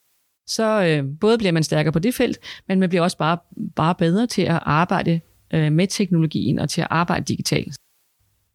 så 0.49 0.85
øh, 0.85 1.19
både 1.21 1.39
bliver 1.39 1.53
man 1.53 1.63
stærkere 1.63 1.93
på 1.93 1.99
det 1.99 2.15
felt, 2.15 2.39
men 2.69 2.81
man 2.81 2.89
bliver 2.89 3.03
også 3.03 3.19
bare, 3.19 3.39
bare 3.77 3.95
bedre 3.95 4.27
til 4.27 4.43
at 4.43 4.59
arbejde 4.63 5.21
øh, 5.55 5.73
med 5.73 5.87
teknologien 5.87 6.59
og 6.59 6.71
til 6.71 6.81
at 6.81 6.87
arbejde 6.91 7.25
digitalt. 7.25 7.77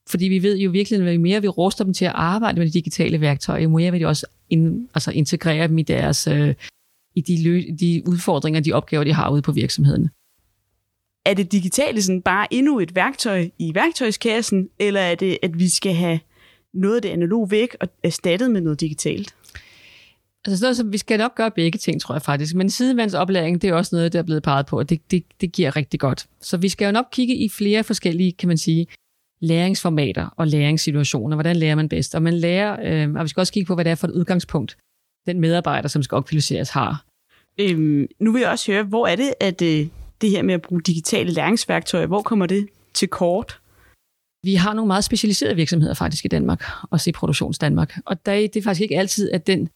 Fordi 0.10 0.26
vi 0.26 0.43
ved 0.43 0.58
jo 0.58 0.71
virkelig, 0.71 1.08
at 1.08 1.15
jo 1.15 1.19
mere 1.19 1.41
vi 1.41 1.47
ruster 1.47 1.84
dem 1.84 1.93
til 1.93 2.06
at 2.06 2.12
arbejde 2.15 2.60
med 2.60 2.67
de 2.67 2.71
digitale 2.71 3.21
værktøjer, 3.21 3.63
jo 3.63 3.69
mere 3.69 3.91
vil 3.91 4.02
de 4.02 4.06
også 4.06 4.26
ind, 4.50 4.89
altså 4.93 5.12
integrere 5.12 5.67
dem 5.67 5.78
i 5.78 5.84
deres 5.84 6.28
øh, 6.28 6.56
i 7.15 7.21
de, 7.21 7.43
lø, 7.43 7.62
de 7.80 8.04
udfordringer, 8.08 8.62
de 8.62 8.74
opgaver, 8.74 9.04
de 9.04 9.13
har 9.13 9.30
ude 9.30 9.41
på 9.41 9.52
virksomheden. 9.52 10.10
Er 11.26 11.34
det 11.34 11.52
digitale 11.52 12.02
sådan 12.02 12.21
bare 12.21 12.54
endnu 12.54 12.80
et 12.80 12.95
værktøj 12.95 13.50
i 13.60 13.76
værktøjskassen, 13.76 14.69
eller 14.80 15.02
er 15.02 15.15
det, 15.15 15.38
at 15.43 15.60
vi 15.60 15.69
skal 15.69 15.93
have 15.93 16.19
noget 16.74 16.95
af 16.95 17.02
det 17.02 17.10
analog 17.10 17.52
væk 17.52 17.76
og 17.80 17.88
erstattet 18.04 18.52
med 18.52 18.62
noget 18.62 18.82
digitalt? 18.82 19.36
Altså, 20.47 20.74
så, 20.74 20.84
vi 20.84 20.97
skal 20.97 21.19
nok 21.19 21.36
gøre 21.36 21.52
begge 21.52 21.78
ting, 21.78 22.02
tror 22.02 22.15
jeg 22.15 22.21
faktisk. 22.21 22.56
Men 22.56 22.69
sidevandsoplæring, 22.69 23.62
det 23.62 23.69
er 23.69 23.74
også 23.74 23.95
noget, 23.95 24.13
der 24.13 24.19
er 24.19 24.24
blevet 24.24 24.43
peget 24.43 24.65
på, 24.65 24.80
og 24.80 24.89
det, 24.89 25.12
det, 25.12 25.24
det 25.41 25.52
giver 25.52 25.76
rigtig 25.76 26.00
godt. 26.00 26.28
Så 26.41 26.58
vi 26.58 26.69
skal 26.69 26.86
jo 26.86 26.91
nok 26.91 27.06
kigge 27.12 27.36
i 27.36 27.50
flere 27.50 27.84
forskellige, 27.84 28.32
kan 28.32 28.47
man 28.47 28.58
sige, 28.58 28.88
læringsformater 29.41 30.28
og 30.38 30.47
læringssituationer. 30.47 31.36
Hvordan 31.36 31.56
lærer 31.56 31.76
man 31.76 31.89
bedst? 31.89 32.15
Og 32.15 32.21
man 32.21 32.34
lærer, 32.34 32.78
øh, 32.84 33.13
og 33.13 33.24
vi 33.24 33.28
skal 33.28 33.41
også 33.41 33.54
kigge 33.54 33.67
på, 33.67 33.76
hvad 33.76 33.86
det 33.86 33.91
er 33.91 33.95
for 33.95 34.08
et 34.08 34.12
udgangspunkt, 34.12 34.78
den 35.25 35.39
medarbejder, 35.39 35.89
som 35.89 36.03
skal 36.03 36.15
opkvalificeres, 36.15 36.69
har. 36.69 37.05
Øhm, 37.60 38.07
nu 38.19 38.31
vil 38.31 38.39
jeg 38.39 38.49
også 38.49 38.71
høre, 38.71 38.84
hvor 38.84 39.07
er 39.07 39.15
det, 39.15 39.34
at, 39.39 39.62
øh, 39.62 39.88
det 40.21 40.29
her 40.29 40.43
med 40.43 40.53
at 40.53 40.62
bruge 40.62 40.81
digitale 40.81 41.31
læringsværktøjer, 41.31 42.05
hvor 42.05 42.21
kommer 42.21 42.45
det 42.45 42.67
til 42.93 43.07
kort? 43.07 43.60
Vi 44.43 44.55
har 44.55 44.73
nogle 44.73 44.88
meget 44.88 45.03
specialiserede 45.03 45.55
virksomheder 45.55 45.93
faktisk 45.93 46.25
i 46.25 46.27
Danmark, 46.27 46.63
også 46.91 47.10
i 47.10 47.13
Produktionsdanmark. 47.13 47.99
Og 48.05 48.25
der, 48.25 48.34
det 48.34 48.55
er 48.55 48.62
faktisk 48.62 48.81
ikke 48.81 48.97
altid, 48.97 49.31
at 49.31 49.47
den, 49.47 49.69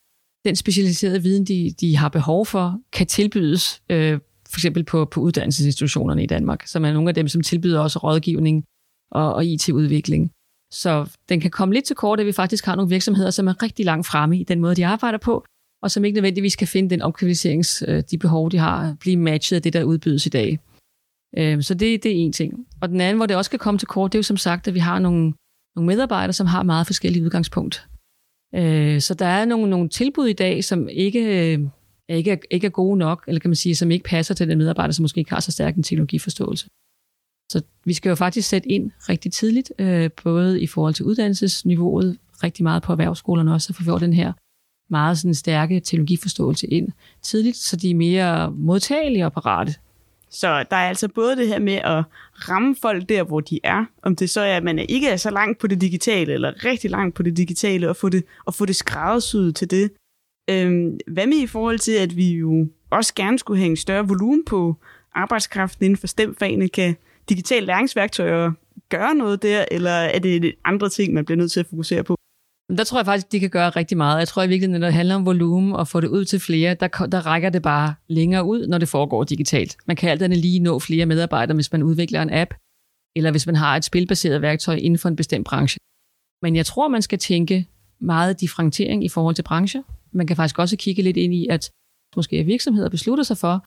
den 0.46 0.56
specialiserede 0.56 1.24
viden, 1.24 1.46
de, 1.46 1.72
de 1.82 1.98
har 1.98 2.10
behov 2.10 2.46
for, 2.46 2.82
kan 2.94 3.08
tilbydes 3.08 3.82
øh, 3.90 4.20
for 4.50 4.60
eksempel 4.60 4.84
på, 4.84 5.06
på 5.06 5.22
uddannelsesinstitutionerne 5.22 6.24
i 6.24 6.26
Danmark, 6.26 6.68
som 6.68 6.86
er 6.86 6.94
nogle 6.94 7.10
af 7.10 7.16
dem, 7.16 7.28
som 7.28 7.42
tilbyder 7.42 7.80
også 7.80 8.00
rådgivning 8.00 8.64
og, 9.12 9.34
og 9.34 9.46
IT-udvikling. 9.46 10.32
Så 10.76 11.18
den 11.30 11.40
kan 11.40 11.52
komme 11.52 11.74
lidt 11.74 11.86
til 11.86 11.96
kort, 11.96 12.20
at 12.20 12.26
vi 12.26 12.32
faktisk 12.32 12.66
har 12.66 12.76
nogle 12.76 12.90
virksomheder, 12.90 13.32
som 13.32 13.48
er 13.48 13.64
rigtig 13.64 13.86
langt 13.86 14.08
fremme 14.08 14.40
i 14.40 14.44
den 14.44 14.60
måde, 14.60 14.76
de 14.76 14.86
arbejder 14.86 15.18
på, 15.18 15.46
og 15.84 15.92
som 15.92 16.06
ikke 16.06 16.16
nødvendigvis 16.16 16.56
kan 16.56 16.68
finde 16.68 16.90
den 16.90 17.02
opkvalificerings, 17.02 17.84
øh, 17.88 18.04
de 18.12 18.18
behov, 18.18 18.52
de 18.52 18.58
har, 18.58 18.96
blive 19.00 19.18
matchet 19.18 19.56
af 19.56 19.62
det, 19.62 19.74
der 19.74 19.84
udbydes 19.84 20.26
i 20.26 20.30
dag. 20.30 20.60
Øhm, 21.38 21.62
så 21.62 21.74
det, 21.74 22.04
det 22.04 22.12
er 22.12 22.16
en 22.16 22.34
ting. 22.34 22.68
Og 22.82 22.90
den 22.90 23.02
anden, 23.02 23.18
hvor 23.18 23.26
det 23.26 23.36
også 23.36 23.50
kan 23.50 23.60
komme 23.60 23.78
til 23.78 23.88
kort, 23.88 24.12
det 24.12 24.18
er 24.18 24.20
jo 24.20 24.24
som 24.24 24.38
sagt, 24.38 24.68
at 24.68 24.74
vi 24.74 24.80
har 24.80 25.00
nogle, 25.00 25.34
nogle 25.76 25.88
medarbejdere, 25.88 26.34
som 26.34 26.48
har 26.48 26.64
meget 26.64 26.88
forskellige 26.88 27.26
udgangspunkt. 27.26 27.88
Øh, 28.56 29.02
så 29.02 29.14
der 29.14 29.26
er 29.26 29.46
nogle, 29.46 29.70
nogle 29.70 29.90
tilbud 29.90 30.28
i 30.28 30.34
dag, 30.34 30.64
som 30.64 30.90
ikke, 30.90 31.54
øh, 31.54 31.60
ikke, 32.10 32.32
er, 32.32 32.38
ikke 32.52 32.68
er 32.68 32.72
gode 32.72 32.98
nok, 32.98 33.24
eller 33.28 33.40
kan 33.40 33.50
man 33.50 33.56
sige, 33.56 33.76
som 33.76 33.92
ikke 33.92 34.06
passer 34.06 34.34
til 34.34 34.48
den 34.48 34.58
medarbejder, 34.58 34.94
som 34.94 35.04
måske 35.04 35.20
ikke 35.20 35.34
har 35.34 35.40
så 35.40 35.52
stærk 35.52 35.76
en 35.76 35.84
teknologiforståelse. 35.84 36.68
Så 37.52 37.62
vi 37.86 37.94
skal 37.94 38.10
jo 38.10 38.16
faktisk 38.16 38.50
sætte 38.50 38.70
ind 38.70 38.92
rigtig 39.10 39.32
tidligt, 39.34 39.72
øh, 39.80 40.10
både 40.24 40.62
i 40.62 40.68
forhold 40.68 40.94
til 40.94 41.06
uddannelsesniveauet, 41.06 42.18
rigtig 42.44 42.64
meget 42.64 42.84
på 42.84 42.92
erhvervsskolerne 42.92 43.54
også, 43.54 43.76
at 43.80 43.86
få 43.86 44.00
den 44.00 44.14
her 44.14 44.34
meget 44.90 45.18
sådan 45.18 45.36
stærke 45.36 45.80
teknologiforståelse 45.80 46.68
ind 46.68 46.90
tidligt, 47.22 47.58
så 47.58 47.76
de 47.76 47.92
er 47.92 47.96
mere 47.96 48.52
modtagelige 48.52 49.26
og 49.26 49.34
parate. 49.34 49.76
Så 50.30 50.66
der 50.72 50.76
er 50.76 50.88
altså 50.88 51.08
både 51.08 51.36
det 51.36 51.48
her 51.48 51.60
med 51.60 51.74
at 51.74 52.04
ramme 52.50 52.76
folk 52.82 53.10
der, 53.10 53.24
hvor 53.24 53.40
de 53.40 53.60
er, 53.64 53.86
om 54.02 54.16
det 54.16 54.30
så 54.30 54.42
er, 54.42 54.58
at 54.58 54.64
man 54.64 54.80
ikke 54.80 55.10
er 55.10 55.18
så 55.18 55.30
langt 55.30 55.60
på 55.60 55.68
det 55.68 55.82
digitale, 55.82 56.34
eller 56.34 56.66
rigtig 56.66 56.92
langt 56.92 57.16
på 57.16 57.24
det 57.24 57.38
digitale, 57.38 57.90
og 57.90 57.96
få 57.96 58.10
det, 58.10 58.24
og 58.46 58.54
få 58.54 58.66
det 58.66 58.76
skræddersyet 58.76 59.56
til 59.56 59.72
det. 59.72 59.92
Øhm, 60.50 61.00
hvad 61.08 61.28
med 61.28 61.38
i 61.38 61.48
forhold 61.48 61.80
til, 61.80 61.92
at 61.92 62.16
vi 62.16 62.34
jo 62.34 62.68
også 62.90 63.14
gerne 63.16 63.40
skulle 63.40 63.60
have 63.60 63.70
en 63.70 63.78
større 63.78 64.08
volumen 64.08 64.46
på 64.46 64.76
arbejdskraften 65.14 65.86
inden 65.86 65.98
for 65.98 66.08
stemfagene? 66.08 66.70
Kan 66.70 66.96
digitale 67.30 67.66
læringsværktøjer 67.66 68.52
gøre 68.90 69.16
noget 69.16 69.44
der, 69.44 69.66
eller 69.72 69.92
er 69.92 70.20
det 70.20 70.56
andre 70.66 70.90
ting, 70.90 71.14
man 71.14 71.26
bliver 71.26 71.38
nødt 71.38 71.52
til 71.52 71.60
at 71.60 71.68
fokusere 71.68 72.04
på? 72.04 72.16
Der 72.78 72.84
tror 72.84 73.00
jeg 73.00 73.06
faktisk, 73.06 73.32
de 73.32 73.40
kan 73.40 73.50
gøre 73.50 73.70
rigtig 73.70 73.98
meget. 73.98 74.20
Jeg 74.20 74.28
tror 74.28 74.44
i 74.44 74.48
virkeligheden, 74.48 74.80
når 74.80 74.88
det 74.88 74.94
handler 74.94 75.16
om 75.16 75.26
volumen 75.26 75.74
og 75.74 75.88
få 75.88 76.00
det 76.00 76.08
ud 76.08 76.26
til 76.26 76.40
flere, 76.40 76.74
der, 76.74 76.88
der 76.88 77.26
rækker 77.26 77.50
det 77.50 77.62
bare 77.62 77.96
længere 78.08 78.46
ud, 78.46 78.68
når 78.68 78.78
det 78.78 78.90
foregår 78.90 79.24
digitalt. 79.24 79.78
Man 79.86 79.96
kan 79.96 80.10
alt 80.10 80.22
andet 80.22 80.40
lige 80.40 80.60
nå 80.60 80.80
flere 80.80 81.06
medarbejdere, 81.06 81.56
hvis 81.56 81.72
man 81.72 81.84
udvikler 81.84 82.22
en 82.22 82.34
app, 82.34 82.54
eller 83.16 83.32
hvis 83.32 83.46
man 83.46 83.56
har 83.56 83.78
et 83.78 83.86
spilbaseret 83.86 84.42
værktøj 84.42 84.76
inden 84.76 85.00
for 85.00 85.10
en 85.10 85.16
bestemt 85.16 85.48
branche. 85.48 85.78
Men 86.42 86.56
jeg 86.56 86.66
tror, 86.66 86.88
man 86.88 87.02
skal 87.02 87.20
tænke 87.20 87.68
meget 88.00 88.42
differentiering 88.42 89.04
i 89.04 89.10
forhold 89.10 89.36
til 89.36 89.44
brancher. 89.44 89.84
Man 90.12 90.28
kan 90.28 90.36
faktisk 90.36 90.60
også 90.60 90.78
kigge 90.78 91.02
lidt 91.02 91.18
ind 91.18 91.34
i, 91.34 91.48
at 91.48 91.72
måske 92.16 92.44
virksomheder 92.44 92.90
beslutter 92.90 93.24
sig 93.24 93.38
for 93.38 93.66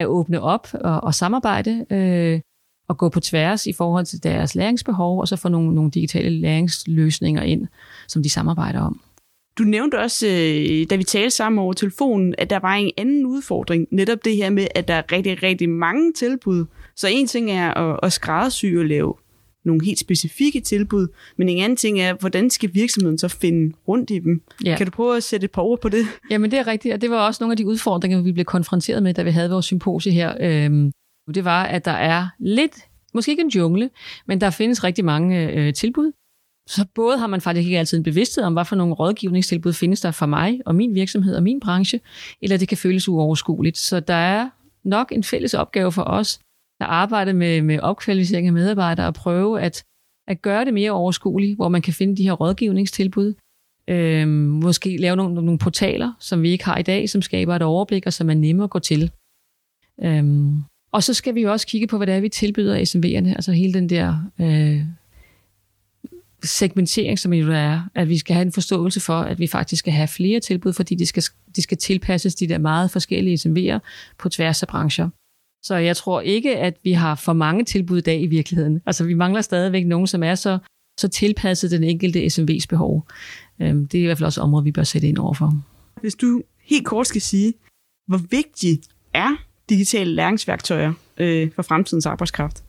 at 0.00 0.06
åbne 0.06 0.40
op 0.40 0.68
og, 0.74 1.00
og 1.00 1.14
samarbejde 1.14 1.86
øh, 1.90 2.40
at 2.88 2.96
gå 2.96 3.08
på 3.08 3.20
tværs 3.20 3.66
i 3.66 3.72
forhold 3.72 4.06
til 4.06 4.22
deres 4.22 4.54
læringsbehov, 4.54 5.20
og 5.20 5.28
så 5.28 5.36
få 5.36 5.48
nogle, 5.48 5.74
nogle 5.74 5.90
digitale 5.90 6.30
læringsløsninger 6.30 7.42
ind, 7.42 7.66
som 8.08 8.22
de 8.22 8.30
samarbejder 8.30 8.80
om. 8.80 9.00
Du 9.58 9.62
nævnte 9.62 9.98
også, 9.98 10.26
øh, 10.26 10.86
da 10.90 10.96
vi 10.96 11.04
talte 11.04 11.30
sammen 11.30 11.58
over 11.58 11.72
telefonen, 11.72 12.34
at 12.38 12.50
der 12.50 12.58
var 12.58 12.74
en 12.74 12.90
anden 12.96 13.26
udfordring. 13.26 13.86
Netop 13.90 14.24
det 14.24 14.36
her 14.36 14.50
med, 14.50 14.66
at 14.74 14.88
der 14.88 14.94
er 14.94 15.12
rigtig, 15.12 15.42
rigtig 15.42 15.68
mange 15.68 16.12
tilbud. 16.12 16.64
Så 16.96 17.08
en 17.08 17.26
ting 17.26 17.50
er 17.50 17.74
at, 17.74 18.00
at 18.02 18.12
skræddersy 18.12 18.66
og 18.78 18.84
lave 18.84 19.14
nogle 19.64 19.84
helt 19.84 19.98
specifikke 19.98 20.60
tilbud, 20.60 21.08
men 21.36 21.48
en 21.48 21.62
anden 21.62 21.76
ting 21.76 22.00
er, 22.00 22.14
hvordan 22.14 22.50
skal 22.50 22.70
virksomheden 22.74 23.18
så 23.18 23.28
finde 23.28 23.76
rundt 23.88 24.10
i 24.10 24.18
dem? 24.18 24.42
Ja. 24.64 24.76
Kan 24.76 24.86
du 24.86 24.90
prøve 24.90 25.16
at 25.16 25.22
sætte 25.22 25.44
et 25.44 25.50
par 25.50 25.62
ord 25.62 25.80
på 25.80 25.88
det? 25.88 26.06
Jamen 26.30 26.50
det 26.50 26.58
er 26.58 26.66
rigtigt, 26.66 26.94
og 26.94 27.00
det 27.00 27.10
var 27.10 27.26
også 27.26 27.44
nogle 27.44 27.52
af 27.52 27.56
de 27.56 27.66
udfordringer, 27.66 28.22
vi 28.22 28.32
blev 28.32 28.44
konfronteret 28.44 29.02
med, 29.02 29.14
da 29.14 29.22
vi 29.22 29.30
havde 29.30 29.50
vores 29.50 29.66
symposie 29.66 30.12
her. 30.12 30.34
Øhm, 30.40 30.92
det 31.32 31.44
var, 31.44 31.64
at 31.64 31.84
der 31.84 31.90
er 31.92 32.28
lidt, 32.38 32.88
måske 33.14 33.30
ikke 33.30 33.42
en 33.42 33.48
jungle, 33.48 33.90
men 34.26 34.40
der 34.40 34.50
findes 34.50 34.84
rigtig 34.84 35.04
mange 35.04 35.52
øh, 35.52 35.74
tilbud. 35.74 36.12
Så 36.68 36.86
både 36.94 37.18
har 37.18 37.26
man 37.26 37.40
faktisk 37.40 37.66
ikke 37.66 37.78
altid 37.78 37.98
en 37.98 38.04
bevidsthed 38.04 38.44
om, 38.44 38.52
hvad 38.52 38.64
for 38.64 38.76
nogle 38.76 38.94
rådgivningstilbud 38.94 39.72
findes 39.72 40.00
der 40.00 40.10
for 40.10 40.26
mig 40.26 40.60
og 40.66 40.74
min 40.74 40.94
virksomhed 40.94 41.36
og 41.36 41.42
min 41.42 41.60
branche, 41.60 42.00
eller 42.42 42.56
det 42.56 42.68
kan 42.68 42.78
føles 42.78 43.08
uoverskueligt. 43.08 43.78
Så 43.78 44.00
der 44.00 44.14
er 44.14 44.50
nok 44.84 45.12
en 45.12 45.24
fælles 45.24 45.54
opgave 45.54 45.92
for 45.92 46.02
os, 46.02 46.40
der 46.80 46.86
arbejder 46.86 47.32
med, 47.32 47.62
med 47.62 47.80
opkvalificering 47.80 48.46
af 48.46 48.52
medarbejdere, 48.52 49.06
at 49.06 49.14
prøve 49.14 49.60
at, 49.60 49.84
at 50.28 50.42
gøre 50.42 50.64
det 50.64 50.74
mere 50.74 50.90
overskueligt, 50.90 51.56
hvor 51.56 51.68
man 51.68 51.82
kan 51.82 51.92
finde 51.92 52.16
de 52.16 52.22
her 52.22 52.32
rådgivningstilbud. 52.32 53.34
Øhm, 53.88 54.30
måske 54.64 54.96
lave 54.96 55.16
nogle, 55.16 55.34
nogle 55.34 55.58
portaler, 55.58 56.12
som 56.20 56.42
vi 56.42 56.50
ikke 56.50 56.64
har 56.64 56.78
i 56.78 56.82
dag, 56.82 57.08
som 57.08 57.22
skaber 57.22 57.56
et 57.56 57.62
overblik, 57.62 58.06
og 58.06 58.12
som 58.12 58.30
er 58.30 58.34
nemme 58.34 58.64
at 58.64 58.70
gå 58.70 58.78
til. 58.78 59.10
Øhm, 60.02 60.62
og 60.92 61.02
så 61.02 61.14
skal 61.14 61.34
vi 61.34 61.42
jo 61.42 61.52
også 61.52 61.66
kigge 61.66 61.86
på, 61.86 61.96
hvad 61.96 62.06
det 62.06 62.14
er, 62.14 62.20
vi 62.20 62.28
tilbyder 62.28 62.78
SMV'erne, 62.78 63.28
altså 63.28 63.52
hele 63.52 63.74
den 63.74 63.88
der 63.88 64.16
øh, 64.40 64.82
segmentering, 66.44 67.18
som 67.18 67.32
jo 67.32 67.52
er, 67.52 67.80
at 67.94 68.08
vi 68.08 68.18
skal 68.18 68.34
have 68.34 68.46
en 68.46 68.52
forståelse 68.52 69.00
for, 69.00 69.20
at 69.20 69.38
vi 69.38 69.46
faktisk 69.46 69.78
skal 69.78 69.92
have 69.92 70.08
flere 70.08 70.40
tilbud, 70.40 70.72
fordi 70.72 70.94
de 70.94 71.06
skal, 71.06 71.22
de 71.56 71.62
skal 71.62 71.76
tilpasses 71.76 72.34
de 72.34 72.48
der 72.48 72.58
meget 72.58 72.90
forskellige 72.90 73.38
SMV'er 73.38 73.78
på 74.18 74.28
tværs 74.28 74.62
af 74.62 74.68
brancher. 74.68 75.08
Så 75.62 75.74
jeg 75.74 75.96
tror 75.96 76.20
ikke, 76.20 76.58
at 76.58 76.76
vi 76.84 76.92
har 76.92 77.14
for 77.14 77.32
mange 77.32 77.64
tilbud 77.64 77.98
i 77.98 78.00
dag 78.00 78.22
i 78.22 78.26
virkeligheden. 78.26 78.80
Altså 78.86 79.04
vi 79.04 79.14
mangler 79.14 79.40
stadigvæk 79.40 79.86
nogen, 79.86 80.06
som 80.06 80.22
er 80.22 80.34
så, 80.34 80.58
så 81.00 81.08
tilpasset 81.08 81.70
den 81.70 81.84
enkelte 81.84 82.26
SMV's 82.26 82.66
behov. 82.68 83.06
Øhm, 83.60 83.88
det 83.88 83.98
er 83.98 84.02
i 84.02 84.06
hvert 84.06 84.18
fald 84.18 84.26
også 84.26 84.40
områder, 84.40 84.64
vi 84.64 84.72
bør 84.72 84.82
sætte 84.82 85.08
ind 85.08 85.18
overfor. 85.18 85.62
Hvis 86.00 86.14
du 86.14 86.42
helt 86.62 86.86
kort 86.86 87.06
skal 87.06 87.20
sige, 87.20 87.54
hvor 88.06 88.20
vigtig 88.30 88.80
er 89.14 89.47
digitale 89.68 90.14
læringsværktøjer 90.14 90.92
øh, 91.16 91.50
for 91.56 91.62
fremtidens 91.62 92.06
arbejdskraft? 92.06 92.62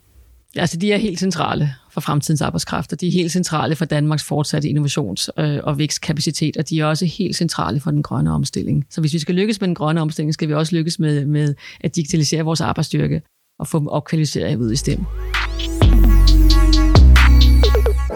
Altså, 0.55 0.77
de 0.77 0.93
er 0.93 0.97
helt 0.97 1.19
centrale 1.19 1.75
for 1.91 2.01
fremtidens 2.01 2.41
arbejdskraft, 2.41 2.93
og 2.93 3.01
de 3.01 3.07
er 3.07 3.11
helt 3.11 3.31
centrale 3.31 3.75
for 3.75 3.85
Danmarks 3.85 4.23
fortsatte 4.23 4.69
innovations- 4.69 5.27
øh, 5.37 5.59
og 5.63 5.77
vækstkapacitet, 5.77 6.57
og 6.57 6.69
de 6.69 6.79
er 6.79 6.85
også 6.85 7.05
helt 7.05 7.35
centrale 7.35 7.79
for 7.79 7.91
den 7.91 8.03
grønne 8.03 8.31
omstilling. 8.31 8.85
Så 8.89 9.01
hvis 9.01 9.13
vi 9.13 9.19
skal 9.19 9.35
lykkes 9.35 9.61
med 9.61 9.67
den 9.67 9.75
grønne 9.75 10.01
omstilling, 10.01 10.33
skal 10.33 10.47
vi 10.47 10.53
også 10.53 10.75
lykkes 10.75 10.99
med, 10.99 11.25
med 11.25 11.55
at 11.81 11.95
digitalisere 11.95 12.43
vores 12.43 12.61
arbejdsstyrke 12.61 13.21
og 13.59 13.67
få 13.67 13.79
dem 13.79 13.87
opkvalificeret 13.87 14.55
ud 14.55 14.71
i 14.71 14.75
stem. 14.75 14.99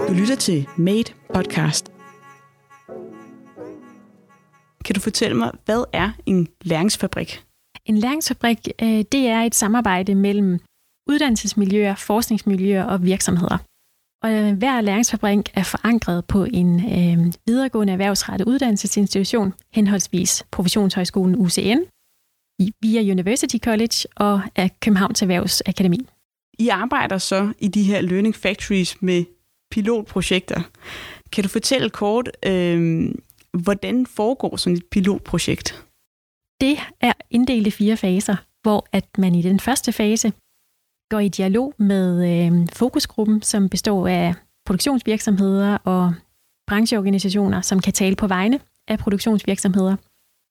Du 0.08 0.14
lytter 0.14 0.36
til 0.36 0.68
Made 0.78 1.14
Podcast. 1.34 1.92
Kan 4.86 4.96
du 4.96 5.02
fortælle 5.02 5.38
mig, 5.38 5.52
hvad 5.66 5.84
er 5.94 6.12
en 6.26 6.48
læringsfabrik? 6.62 7.44
En 7.86 7.98
læringsfabrik, 7.98 8.58
øh, 8.82 9.04
det 9.12 9.28
er 9.28 9.42
et 9.42 9.56
samarbejde 9.56 10.16
mellem 10.16 10.60
uddannelsesmiljøer, 11.10 11.96
forskningsmiljøer 11.96 12.84
og 12.84 13.04
virksomheder. 13.04 13.58
Og 14.24 14.34
øh, 14.34 14.58
hver 14.58 14.82
læringsfabrik 14.82 15.52
er 15.54 15.64
forankret 15.64 16.26
på 16.26 16.44
en 16.44 16.80
øh, 16.80 17.34
videregående 17.48 17.94
erhvervsrettet 17.94 18.48
uddannelsesinstitution, 18.48 19.54
henholdsvis 19.74 20.46
Professionshøjskolen 20.52 21.36
UCN, 21.36 21.80
via 22.82 23.12
University 23.12 23.58
College 23.58 23.96
og 24.16 24.42
af 24.56 24.80
Københavns 24.80 25.22
Erhvervsakademi. 25.22 26.08
I 26.60 26.68
arbejder 26.68 27.18
så 27.18 27.54
i 27.60 27.68
de 27.68 27.84
her 27.84 28.02
Learning 28.02 28.36
Factories 28.36 29.02
med 29.02 29.26
pilotprojekter. 29.72 30.62
Kan 31.32 31.44
du 31.44 31.50
fortælle 31.50 31.90
kort, 31.90 32.30
øh, 32.46 33.12
hvordan 33.64 34.06
foregår 34.06 34.58
sådan 34.58 34.78
et 34.78 34.86
pilotprojekt? 34.92 35.84
Det 36.64 36.80
er 37.02 37.14
inddelt 37.30 37.68
i 37.68 37.72
fire 37.72 37.98
faser, 37.98 38.36
hvor 38.62 38.88
at 38.92 39.18
man 39.18 39.36
i 39.36 39.42
den 39.42 39.60
første 39.60 39.92
fase 39.92 40.34
går 41.10 41.20
i 41.20 41.28
dialog 41.28 41.74
med 41.78 42.08
øh, 42.32 42.68
fokusgruppen, 42.74 43.42
som 43.42 43.70
består 43.70 44.08
af 44.08 44.34
produktionsvirksomheder 44.66 45.78
og 45.78 46.14
brancheorganisationer, 46.68 47.62
som 47.62 47.80
kan 47.80 47.94
tale 47.94 48.16
på 48.16 48.28
vegne 48.28 48.60
af 48.88 49.00
produktionsvirksomheder, 49.00 49.96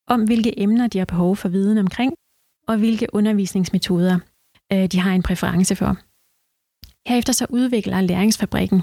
om 0.09 0.25
hvilke 0.25 0.61
emner 0.61 0.87
de 0.87 0.99
har 0.99 1.05
behov 1.05 1.37
for 1.37 1.49
viden 1.49 1.79
omkring, 1.79 2.15
og 2.69 2.77
hvilke 2.77 3.07
undervisningsmetoder 3.13 4.19
øh, 4.73 4.87
de 4.87 4.99
har 5.01 5.13
en 5.13 5.23
præference 5.23 5.77
for. 5.77 5.97
Herefter 7.09 7.33
så 7.33 7.47
udvikler 7.51 8.01
læringsfabrikken 8.01 8.83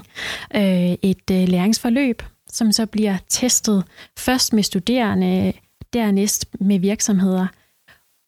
øh, 0.56 0.92
et 1.02 1.30
øh, 1.32 1.48
læringsforløb, 1.48 2.22
som 2.48 2.72
så 2.72 2.86
bliver 2.86 3.16
testet 3.28 3.84
først 4.18 4.52
med 4.52 4.62
studerende, 4.62 5.52
dernæst 5.92 6.46
med 6.60 6.78
virksomheder. 6.78 7.46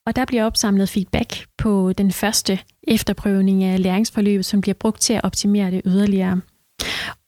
Og 0.07 0.17
der 0.17 0.25
bliver 0.25 0.45
opsamlet 0.45 0.89
feedback 0.89 1.47
på 1.59 1.93
den 1.93 2.13
første 2.13 2.59
efterprøvning 2.83 3.65
af 3.65 3.83
læringsforløbet, 3.83 4.45
som 4.45 4.61
bliver 4.61 4.75
brugt 4.75 5.01
til 5.01 5.13
at 5.13 5.25
optimere 5.25 5.71
det 5.71 5.83
yderligere. 5.85 6.41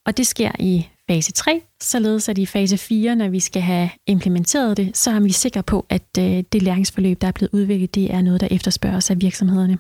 Og 0.07 0.17
det 0.17 0.27
sker 0.27 0.51
i 0.59 0.89
fase 1.11 1.33
3, 1.33 1.63
således 1.83 2.29
at 2.29 2.39
i 2.39 2.47
fase 2.47 2.79
4, 2.79 3.17
når 3.17 3.29
vi 3.29 3.41
skal 3.41 3.63
have 3.63 3.91
implementeret 4.07 4.77
det, 4.77 4.97
så 4.97 5.11
er 5.11 5.21
vi 5.21 5.33
sikre 5.33 5.63
på, 5.63 5.87
at 5.89 6.09
øh, 6.19 6.45
det 6.53 6.63
læringsforløb, 6.63 7.21
der 7.21 7.29
er 7.29 7.33
blevet 7.33 7.55
udviklet, 7.55 7.95
det 7.95 8.15
er 8.15 8.23
noget, 8.23 8.41
der 8.41 8.49
efterspørges 8.51 9.11
af 9.11 9.21
virksomhederne. 9.21 9.79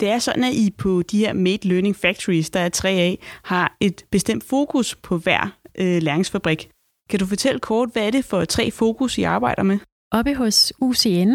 Det 0.00 0.08
er 0.08 0.18
sådan, 0.18 0.44
at 0.44 0.54
I 0.54 0.70
på 0.78 1.02
de 1.02 1.18
her 1.18 1.32
Made 1.32 1.68
Learning 1.68 1.96
Factories, 1.96 2.50
der 2.50 2.60
er 2.60 2.68
tre 2.68 2.88
af, 2.90 3.18
har 3.42 3.76
et 3.80 4.04
bestemt 4.10 4.44
fokus 4.44 4.94
på 4.94 5.18
hver 5.18 5.58
øh, 5.78 6.02
læringsfabrik. 6.02 6.68
Kan 7.10 7.18
du 7.18 7.26
fortælle 7.26 7.60
kort, 7.60 7.88
hvad 7.92 8.06
er 8.06 8.10
det 8.10 8.24
for 8.24 8.44
tre 8.44 8.70
fokus, 8.70 9.18
I 9.18 9.22
arbejder 9.22 9.62
med? 9.62 9.78
Oppe 10.12 10.34
hos 10.34 10.72
UCN, 10.80 11.30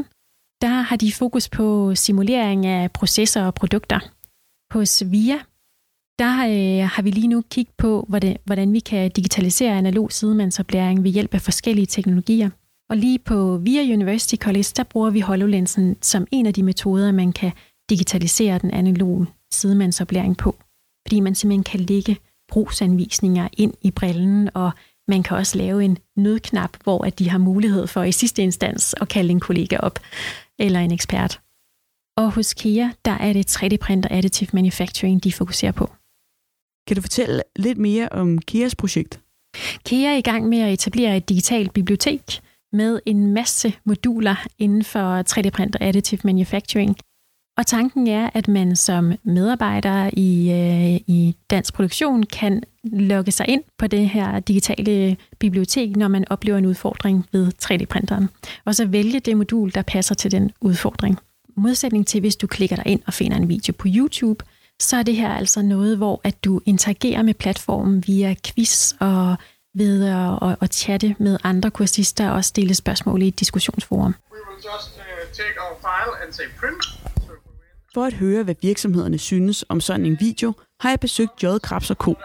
der 0.61 0.81
har 0.81 0.95
de 0.95 1.13
fokus 1.13 1.49
på 1.49 1.95
simulering 1.95 2.65
af 2.65 2.91
processer 2.91 3.45
og 3.45 3.53
produkter. 3.53 3.99
Hos 4.73 5.03
VIA, 5.05 5.39
der 6.19 6.31
øh, 6.31 6.89
har 6.89 7.01
vi 7.01 7.11
lige 7.11 7.27
nu 7.27 7.41
kigget 7.41 7.75
på, 7.77 8.05
hvordan, 8.09 8.37
hvordan 8.45 8.73
vi 8.73 8.79
kan 8.79 9.11
digitalisere 9.11 9.77
analog 9.77 10.11
sidemandsoplæring 10.11 11.03
ved 11.03 11.11
hjælp 11.11 11.33
af 11.33 11.41
forskellige 11.41 11.85
teknologier. 11.85 12.49
Og 12.89 12.97
lige 12.97 13.19
på 13.19 13.57
VIA 13.57 13.93
University 13.93 14.35
College, 14.35 14.71
der 14.77 14.83
bruger 14.83 15.09
vi 15.09 15.19
HoloLensen 15.19 15.97
som 16.01 16.27
en 16.31 16.45
af 16.45 16.53
de 16.53 16.63
metoder, 16.63 17.11
man 17.11 17.31
kan 17.31 17.51
digitalisere 17.89 18.57
den 18.57 18.71
analoge 18.71 19.27
sidemandsoplæring 19.51 20.37
på. 20.37 20.55
Fordi 21.07 21.19
man 21.19 21.35
simpelthen 21.35 21.63
kan 21.63 21.79
lægge 21.79 22.17
brugsanvisninger 22.51 23.47
ind 23.57 23.73
i 23.81 23.91
brillen, 23.91 24.49
og 24.53 24.71
man 25.07 25.23
kan 25.23 25.37
også 25.37 25.57
lave 25.57 25.83
en 25.83 25.97
nødknap, 26.15 26.77
hvor 26.83 27.05
at 27.05 27.19
de 27.19 27.29
har 27.29 27.37
mulighed 27.37 27.87
for 27.87 28.03
i 28.03 28.11
sidste 28.11 28.43
instans 28.43 28.95
at 29.01 29.09
kalde 29.09 29.31
en 29.31 29.39
kollega 29.39 29.77
op, 29.77 29.99
eller 30.59 30.79
en 30.79 30.91
ekspert. 30.91 31.41
Og 32.17 32.31
hos 32.31 32.53
KIA, 32.53 32.89
der 33.05 33.11
er 33.11 33.33
det 33.33 33.57
3D-printer 33.57 34.09
additive 34.11 34.49
manufacturing, 34.53 35.23
de 35.23 35.33
fokuserer 35.33 35.71
på. 35.71 35.89
Kan 36.87 36.95
du 36.95 37.01
fortælle 37.01 37.43
lidt 37.55 37.77
mere 37.77 38.09
om 38.09 38.37
KIAs 38.37 38.75
projekt? 38.75 39.19
KIA 39.85 40.13
er 40.13 40.17
i 40.17 40.21
gang 40.21 40.49
med 40.49 40.59
at 40.59 40.73
etablere 40.73 41.17
et 41.17 41.29
digitalt 41.29 41.73
bibliotek 41.73 42.41
med 42.73 42.99
en 43.05 43.33
masse 43.33 43.73
moduler 43.85 44.35
inden 44.57 44.83
for 44.83 45.21
3D-printer 45.21 45.77
additive 45.81 46.21
manufacturing, 46.23 46.97
og 47.57 47.67
tanken 47.67 48.07
er, 48.07 48.29
at 48.33 48.47
man 48.47 48.75
som 48.75 49.13
medarbejder 49.23 50.09
i, 50.13 50.51
øh, 50.51 51.15
i 51.15 51.35
dansk 51.49 51.73
produktion 51.73 52.23
kan 52.23 52.63
logge 52.83 53.31
sig 53.31 53.49
ind 53.49 53.63
på 53.77 53.87
det 53.87 54.09
her 54.09 54.39
digitale 54.39 55.17
bibliotek, 55.39 55.95
når 55.95 56.07
man 56.07 56.25
oplever 56.29 56.57
en 56.57 56.65
udfordring 56.65 57.25
ved 57.31 57.51
3D-printeren. 57.63 58.29
Og 58.65 58.75
så 58.75 58.85
vælge 58.85 59.19
det 59.19 59.37
modul, 59.37 59.71
der 59.73 59.81
passer 59.81 60.15
til 60.15 60.31
den 60.31 60.51
udfordring. 60.61 61.17
Modsætning 61.57 62.07
til, 62.07 62.19
hvis 62.19 62.35
du 62.35 62.47
klikker 62.47 62.75
dig 62.75 62.87
ind 62.87 63.01
og 63.07 63.13
finder 63.13 63.37
en 63.37 63.49
video 63.49 63.73
på 63.77 63.87
YouTube, 63.89 64.45
så 64.79 64.97
er 64.97 65.03
det 65.03 65.15
her 65.15 65.29
altså 65.29 65.61
noget, 65.61 65.97
hvor 65.97 66.21
at 66.23 66.43
du 66.43 66.61
interagerer 66.65 67.21
med 67.21 67.33
platformen 67.33 68.03
via 68.07 68.35
quiz 68.45 68.93
og 68.99 69.35
ved 69.75 70.05
at, 70.05 70.49
at, 70.49 70.57
at 70.61 70.73
chatte 70.73 71.15
med 71.19 71.37
andre 71.43 71.71
kursister 71.71 72.29
og 72.29 72.45
stille 72.45 72.75
spørgsmål 72.75 73.21
i 73.21 73.27
et 73.27 73.39
diskussionsforum. 73.39 74.15
Uh. 74.31 74.37
For 77.93 78.05
at 78.05 78.13
høre, 78.13 78.43
hvad 78.43 78.55
virksomhederne 78.61 79.17
synes 79.17 79.65
om 79.69 79.81
sådan 79.81 80.05
en 80.05 80.17
video, 80.19 80.53
har 80.81 80.89
jeg 80.89 80.99
besøgt 80.99 81.43
J. 81.43 81.45
Krabs 81.63 81.91
Co. 81.93 82.15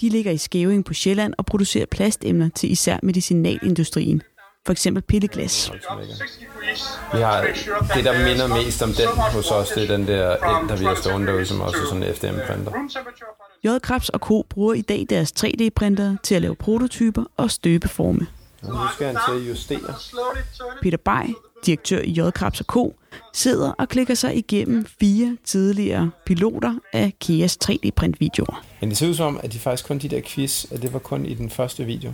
De 0.00 0.08
ligger 0.08 0.32
i 0.32 0.38
Skæving 0.38 0.84
på 0.84 0.94
Sjælland 0.94 1.34
og 1.38 1.46
producerer 1.46 1.86
plastemner 1.86 2.48
til 2.54 2.72
især 2.72 2.98
medicinalindustrien. 3.02 4.22
For 4.66 4.72
eksempel 4.72 5.02
pilleglas. 5.02 5.72
Vi 7.12 7.20
har 7.20 7.40
det, 7.94 8.04
der 8.04 8.28
minder 8.28 8.46
mest 8.46 8.82
om 8.82 8.92
den 8.92 9.08
hos 9.08 9.50
os, 9.50 9.68
det 9.68 9.82
er 9.82 9.96
den 9.96 10.06
der 10.06 10.60
ind, 10.60 10.68
der 10.68 10.76
vi 10.76 10.84
har 10.84 10.94
stående 10.94 11.26
derude, 11.26 11.46
som 11.46 11.60
også 11.60 11.78
er 11.78 11.84
sådan 11.84 12.02
en 12.02 12.14
FDM-printer. 12.14 12.72
J. 13.64 13.78
Krabs 13.82 14.08
og 14.08 14.20
Co. 14.20 14.42
bruger 14.50 14.74
i 14.74 14.80
dag 14.80 15.06
deres 15.10 15.32
3D-printer 15.44 16.16
til 16.22 16.34
at 16.34 16.42
lave 16.42 16.56
prototyper 16.56 17.24
og 17.36 17.50
støbeforme. 17.50 18.26
Nu 18.62 18.74
skal 18.94 19.06
han 19.06 19.16
til 19.28 19.42
at 19.42 19.48
justere. 19.48 19.94
Peter 20.82 20.98
Bay, 20.98 21.34
direktør 21.66 21.98
i 21.98 22.10
J. 22.10 22.30
Krabs 22.30 22.62
Co., 22.66 22.94
sidder 23.32 23.72
og 23.78 23.88
klikker 23.88 24.14
sig 24.14 24.36
igennem 24.36 24.86
fire 25.00 25.36
tidligere 25.44 26.10
piloter 26.26 26.74
af 26.92 27.12
Kias 27.20 27.58
3D-printvideoer. 27.64 28.62
Men 28.80 28.88
det 28.88 28.98
ser 28.98 29.08
ud 29.08 29.14
som 29.14 29.26
om, 29.26 29.40
at 29.42 29.52
de 29.52 29.58
faktisk 29.58 29.86
kun 29.86 29.98
de 29.98 30.08
der 30.08 30.20
quiz, 30.26 30.72
at 30.72 30.82
det 30.82 30.92
var 30.92 30.98
kun 30.98 31.26
i 31.26 31.34
den 31.34 31.50
første 31.50 31.84
video. 31.84 32.12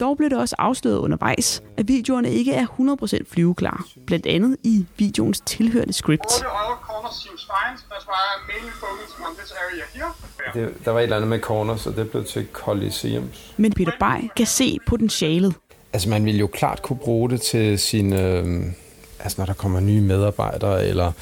Dog 0.00 0.16
blev 0.16 0.30
det 0.30 0.38
også 0.38 0.54
afsløret 0.58 0.98
undervejs, 0.98 1.62
at 1.76 1.88
videoerne 1.88 2.30
ikke 2.30 2.52
er 2.52 2.66
100% 2.66 3.24
flyveklare, 3.30 3.82
blandt 4.06 4.26
andet 4.26 4.56
i 4.62 4.86
videoens 4.96 5.40
tilhørende 5.40 5.92
script. 5.92 6.22
Det, 10.54 10.84
der 10.84 10.90
var 10.90 10.98
et 10.98 11.02
eller 11.02 11.16
andet 11.16 11.30
med 11.30 11.40
corners, 11.40 11.86
og 11.86 11.96
det 11.96 12.10
blev 12.10 12.24
til 12.24 12.46
Coliseums. 12.52 13.54
Men 13.56 13.72
Peter 13.72 13.92
Bay 14.00 14.28
kan 14.36 14.46
se 14.46 14.78
potentialet. 14.86 15.54
Altså 15.92 16.08
man 16.08 16.24
ville 16.24 16.40
jo 16.40 16.46
klart 16.46 16.82
kunne 16.82 16.98
bruge 16.98 17.30
det 17.30 17.40
til 17.40 17.78
sine, 17.78 18.22
øh, 18.22 18.64
altså 19.24 19.40
når 19.40 19.46
der 19.46 19.52
kommer 19.52 19.80
nye 19.80 20.00
medarbejdere, 20.00 20.86
eller 20.86 21.12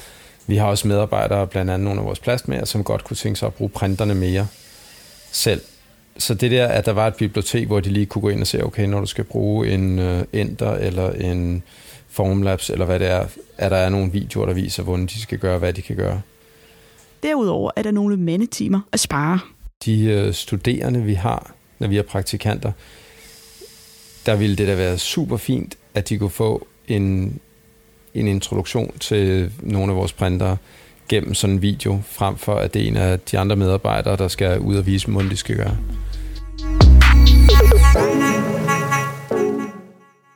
vi 0.47 0.55
har 0.55 0.67
også 0.67 0.87
medarbejdere, 0.87 1.47
blandt 1.47 1.71
andet 1.71 1.85
nogle 1.85 1.99
af 1.99 2.05
vores 2.05 2.19
plastmager, 2.19 2.65
som 2.65 2.83
godt 2.83 3.03
kunne 3.03 3.17
tænke 3.17 3.39
sig 3.39 3.47
at 3.47 3.53
bruge 3.53 3.69
printerne 3.69 4.15
mere 4.15 4.47
selv. 5.31 5.61
Så 6.17 6.33
det 6.33 6.51
der, 6.51 6.67
at 6.67 6.85
der 6.85 6.91
var 6.91 7.07
et 7.07 7.15
bibliotek, 7.15 7.67
hvor 7.67 7.79
de 7.79 7.89
lige 7.89 8.05
kunne 8.05 8.21
gå 8.21 8.29
ind 8.29 8.41
og 8.41 8.47
se, 8.47 8.63
okay, 8.63 8.85
når 8.85 8.99
du 8.99 9.05
skal 9.05 9.23
bruge 9.23 9.67
en 9.67 9.99
øh, 9.99 10.23
Enter 10.33 10.71
eller 10.71 11.11
en 11.11 11.63
Formlabs, 12.09 12.69
eller 12.69 12.85
hvad 12.85 12.99
det 12.99 13.07
er, 13.07 13.25
at 13.57 13.71
der 13.71 13.77
er 13.77 13.89
nogle 13.89 14.11
videoer, 14.11 14.45
der 14.45 14.53
viser, 14.53 14.83
hvordan 14.83 15.05
de 15.05 15.21
skal 15.21 15.37
gøre, 15.37 15.57
hvad 15.57 15.73
de 15.73 15.81
kan 15.81 15.95
gøre. 15.95 16.21
Derudover 17.23 17.71
er 17.75 17.81
der 17.81 17.91
nogle 17.91 18.17
mandetimer 18.17 18.79
at 18.91 18.99
spare. 18.99 19.39
De 19.85 20.03
øh, 20.03 20.33
studerende, 20.33 21.03
vi 21.03 21.13
har, 21.13 21.53
når 21.79 21.87
vi 21.87 21.97
er 21.97 22.03
praktikanter, 22.03 22.71
der 24.25 24.35
ville 24.35 24.55
det 24.55 24.67
da 24.67 24.75
være 24.75 24.97
super 24.97 25.37
fint, 25.37 25.77
at 25.93 26.09
de 26.09 26.17
kunne 26.17 26.29
få 26.29 26.67
en, 26.87 27.39
en 28.13 28.27
introduktion 28.27 28.97
til 28.99 29.51
nogle 29.61 29.91
af 29.91 29.97
vores 29.97 30.13
printere 30.13 30.57
gennem 31.09 31.33
sådan 31.33 31.55
en 31.55 31.61
video, 31.61 32.01
frem 32.05 32.37
for 32.37 32.55
at 32.55 32.73
det 32.73 32.81
er 32.83 32.87
en 32.87 32.97
af 32.97 33.19
de 33.19 33.39
andre 33.39 33.55
medarbejdere, 33.55 34.17
der 34.17 34.27
skal 34.27 34.59
ud 34.59 34.75
og 34.75 34.85
vise 34.85 35.05
dem, 35.05 35.13
hvordan 35.13 35.31
de 35.31 35.37
skal 35.37 35.55
gøre. 35.55 35.77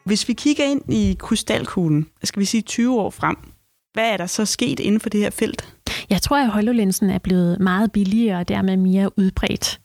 Hvis 0.05 0.27
vi 0.27 0.33
kigger 0.33 0.63
ind 0.63 0.93
i 0.93 1.15
krystalkuglen, 1.19 2.07
skal 2.23 2.39
vi 2.39 2.45
sige 2.45 2.61
20 2.61 2.99
år 2.99 3.09
frem, 3.09 3.35
hvad 3.93 4.11
er 4.11 4.17
der 4.17 4.25
så 4.25 4.45
sket 4.45 4.79
inden 4.79 4.99
for 4.99 5.09
det 5.09 5.19
her 5.19 5.29
felt? 5.29 5.73
Jeg 6.09 6.21
tror, 6.21 6.37
at 6.37 6.51
HoloLensen 6.51 7.09
er 7.09 7.17
blevet 7.17 7.59
meget 7.59 7.91
billigere 7.91 8.39
og 8.39 8.47
dermed 8.47 8.77
mere 8.77 9.19
udbredt. 9.19 9.79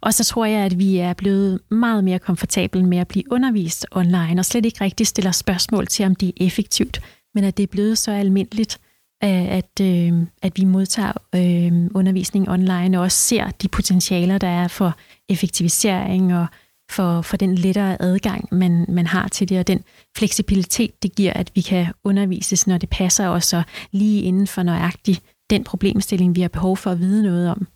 Og 0.00 0.14
så 0.14 0.24
tror 0.24 0.44
jeg, 0.44 0.60
at 0.60 0.78
vi 0.78 0.98
er 0.98 1.12
blevet 1.12 1.60
meget 1.70 2.04
mere 2.04 2.18
komfortable 2.18 2.82
med 2.82 2.98
at 2.98 3.08
blive 3.08 3.32
undervist 3.32 3.86
online, 3.90 4.40
og 4.40 4.44
slet 4.44 4.66
ikke 4.66 4.84
rigtig 4.84 5.06
stiller 5.06 5.32
spørgsmål 5.32 5.86
til, 5.86 6.06
om 6.06 6.14
det 6.14 6.28
er 6.28 6.46
effektivt, 6.46 7.00
men 7.34 7.44
at 7.44 7.56
det 7.56 7.62
er 7.62 7.66
blevet 7.66 7.98
så 7.98 8.12
almindeligt, 8.12 8.80
at, 9.20 9.80
øh, 9.80 10.12
at 10.42 10.52
vi 10.56 10.64
modtager 10.64 11.12
øh, 11.34 11.90
undervisning 11.94 12.50
online, 12.50 12.98
og 12.98 13.02
også 13.02 13.18
ser 13.18 13.50
de 13.50 13.68
potentialer, 13.68 14.38
der 14.38 14.48
er 14.48 14.68
for 14.68 14.96
effektivisering 15.28 16.34
og 16.34 16.46
for, 16.90 17.22
for 17.22 17.36
den 17.36 17.54
lettere 17.54 18.02
adgang, 18.02 18.48
man, 18.52 18.86
man 18.88 19.06
har 19.06 19.28
til 19.28 19.48
det, 19.48 19.58
og 19.58 19.66
den 19.66 19.84
fleksibilitet, 20.16 21.02
det 21.02 21.14
giver, 21.14 21.32
at 21.32 21.50
vi 21.54 21.60
kan 21.60 21.86
undervises, 22.04 22.66
når 22.66 22.78
det 22.78 22.88
passer 22.88 23.28
os, 23.28 23.52
og 23.52 23.62
lige 23.92 24.22
inden 24.22 24.46
for 24.46 24.62
nøjagtigt 24.62 25.22
den 25.50 25.64
problemstilling, 25.64 26.36
vi 26.36 26.40
har 26.40 26.48
behov 26.48 26.76
for 26.76 26.90
at 26.90 26.98
vide 26.98 27.22
noget 27.22 27.50
om. 27.50 27.66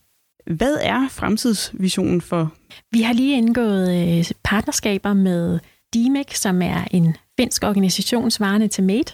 Hvad 0.47 0.79
er 0.83 1.09
fremtidsvisionen 1.11 2.21
for? 2.21 2.53
Vi 2.93 3.03
har 3.03 3.13
lige 3.13 3.37
indgået 3.37 4.19
øh, 4.19 4.25
partnerskaber 4.45 5.13
med 5.13 5.59
DIMEC, 5.95 6.39
som 6.39 6.63
er 6.63 6.85
en 6.91 7.17
finsk 7.41 7.65
organisation 7.65 8.31
svarende 8.31 8.69
til 8.69 8.85
MADE, 8.85 9.13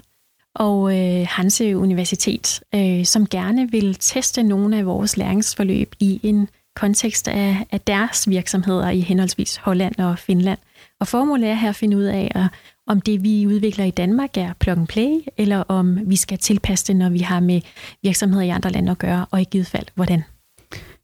og 0.55 0.99
øh, 0.99 1.27
Hanse 1.29 1.77
Universitet, 1.77 2.61
øh, 2.75 3.05
som 3.05 3.27
gerne 3.27 3.71
vil 3.71 3.95
teste 3.95 4.43
nogle 4.43 4.79
af 4.79 4.87
vores 4.87 5.17
læringsforløb 5.17 5.95
i 6.01 6.21
en 6.23 6.49
kontekst 6.77 7.29
af, 7.29 7.67
af 7.73 7.81
deres 7.81 8.29
virksomheder 8.29 8.91
i 8.91 9.01
henholdsvis 9.01 9.57
Holland 9.57 9.95
og 9.99 10.19
Finland. 10.19 10.59
Og 11.01 11.09
formålet 11.09 11.49
er 11.49 11.55
her 11.55 11.69
at 11.69 11.77
finde 11.77 11.97
ud 11.97 12.03
af, 12.03 12.49
om 12.87 13.01
det 13.01 13.23
vi 13.23 13.47
udvikler 13.47 13.85
i 13.85 13.91
Danmark 13.91 14.37
er 14.37 14.53
plug 14.61 14.79
and 14.79 14.87
play, 14.87 15.21
eller 15.37 15.57
om 15.59 15.99
vi 16.11 16.17
skal 16.17 16.39
tilpasse 16.39 16.87
det, 16.87 16.97
når 16.97 17.11
vi 17.11 17.19
har 17.19 17.41
med 17.41 17.61
virksomheder 18.03 18.43
i 18.43 18.49
andre 18.49 18.71
lande 18.71 18.91
at 18.91 18.99
gøre, 18.99 19.27
og 19.31 19.41
i 19.41 19.45
givet 19.45 19.67
fald, 19.67 19.87
hvordan. 19.95 20.23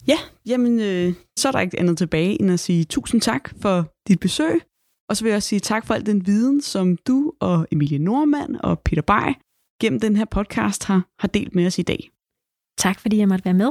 Ja, 0.09 0.17
jamen, 0.47 0.81
øh, 0.81 1.15
så 1.39 1.49
er 1.49 1.53
der 1.53 1.61
ikke 1.61 1.81
andet 1.81 1.99
tilbage 1.99 2.41
end 2.43 2.51
at 2.51 2.61
sige 2.61 2.85
tusind 2.85 3.21
tak 3.21 3.51
for 3.61 3.93
dit 4.09 4.21
besøg. 4.21 4.61
Og 5.11 5.17
så 5.17 5.25
vil 5.25 5.31
jeg 5.31 5.37
også 5.37 5.49
sige 5.49 5.61
tak 5.61 5.87
for 5.87 5.95
al 5.95 6.07
den 6.07 6.27
viden, 6.27 6.61
som 6.61 6.97
du 6.97 7.33
og 7.41 7.67
Emilie 7.73 7.99
Normand 7.99 8.57
og 8.57 8.81
Peter 8.81 9.03
Bay 9.03 9.33
gennem 9.81 10.01
den 10.01 10.17
her 10.17 10.25
podcast 10.25 10.85
har, 10.85 11.03
har 11.19 11.29
delt 11.29 11.55
med 11.55 11.67
os 11.67 11.79
i 11.79 11.83
dag. 11.83 12.11
Tak 12.79 13.01
fordi 13.01 13.19
jeg 13.19 13.29
måtte 13.29 13.45
være 13.45 13.55
med. 13.55 13.71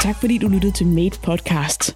Tak 0.00 0.16
fordi 0.20 0.38
du 0.38 0.48
lyttede 0.48 0.72
til 0.72 0.86
Made 0.86 1.18
Podcast. 1.22 1.94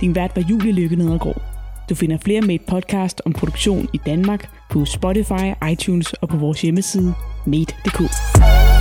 Din 0.00 0.14
vært 0.14 0.36
var 0.36 0.42
Julie 0.50 0.72
Lykke 0.72 0.96
Nedergaard. 0.96 1.42
Du 1.88 1.94
finder 1.94 2.18
flere 2.18 2.40
Made 2.40 2.64
Podcast 2.68 3.22
om 3.24 3.32
produktion 3.32 3.88
i 3.92 4.00
Danmark 4.06 4.50
på 4.70 4.84
Spotify, 4.84 5.66
iTunes 5.72 6.12
og 6.12 6.28
på 6.28 6.36
vores 6.36 6.62
hjemmeside 6.62 7.14
made.dk. 7.46 8.71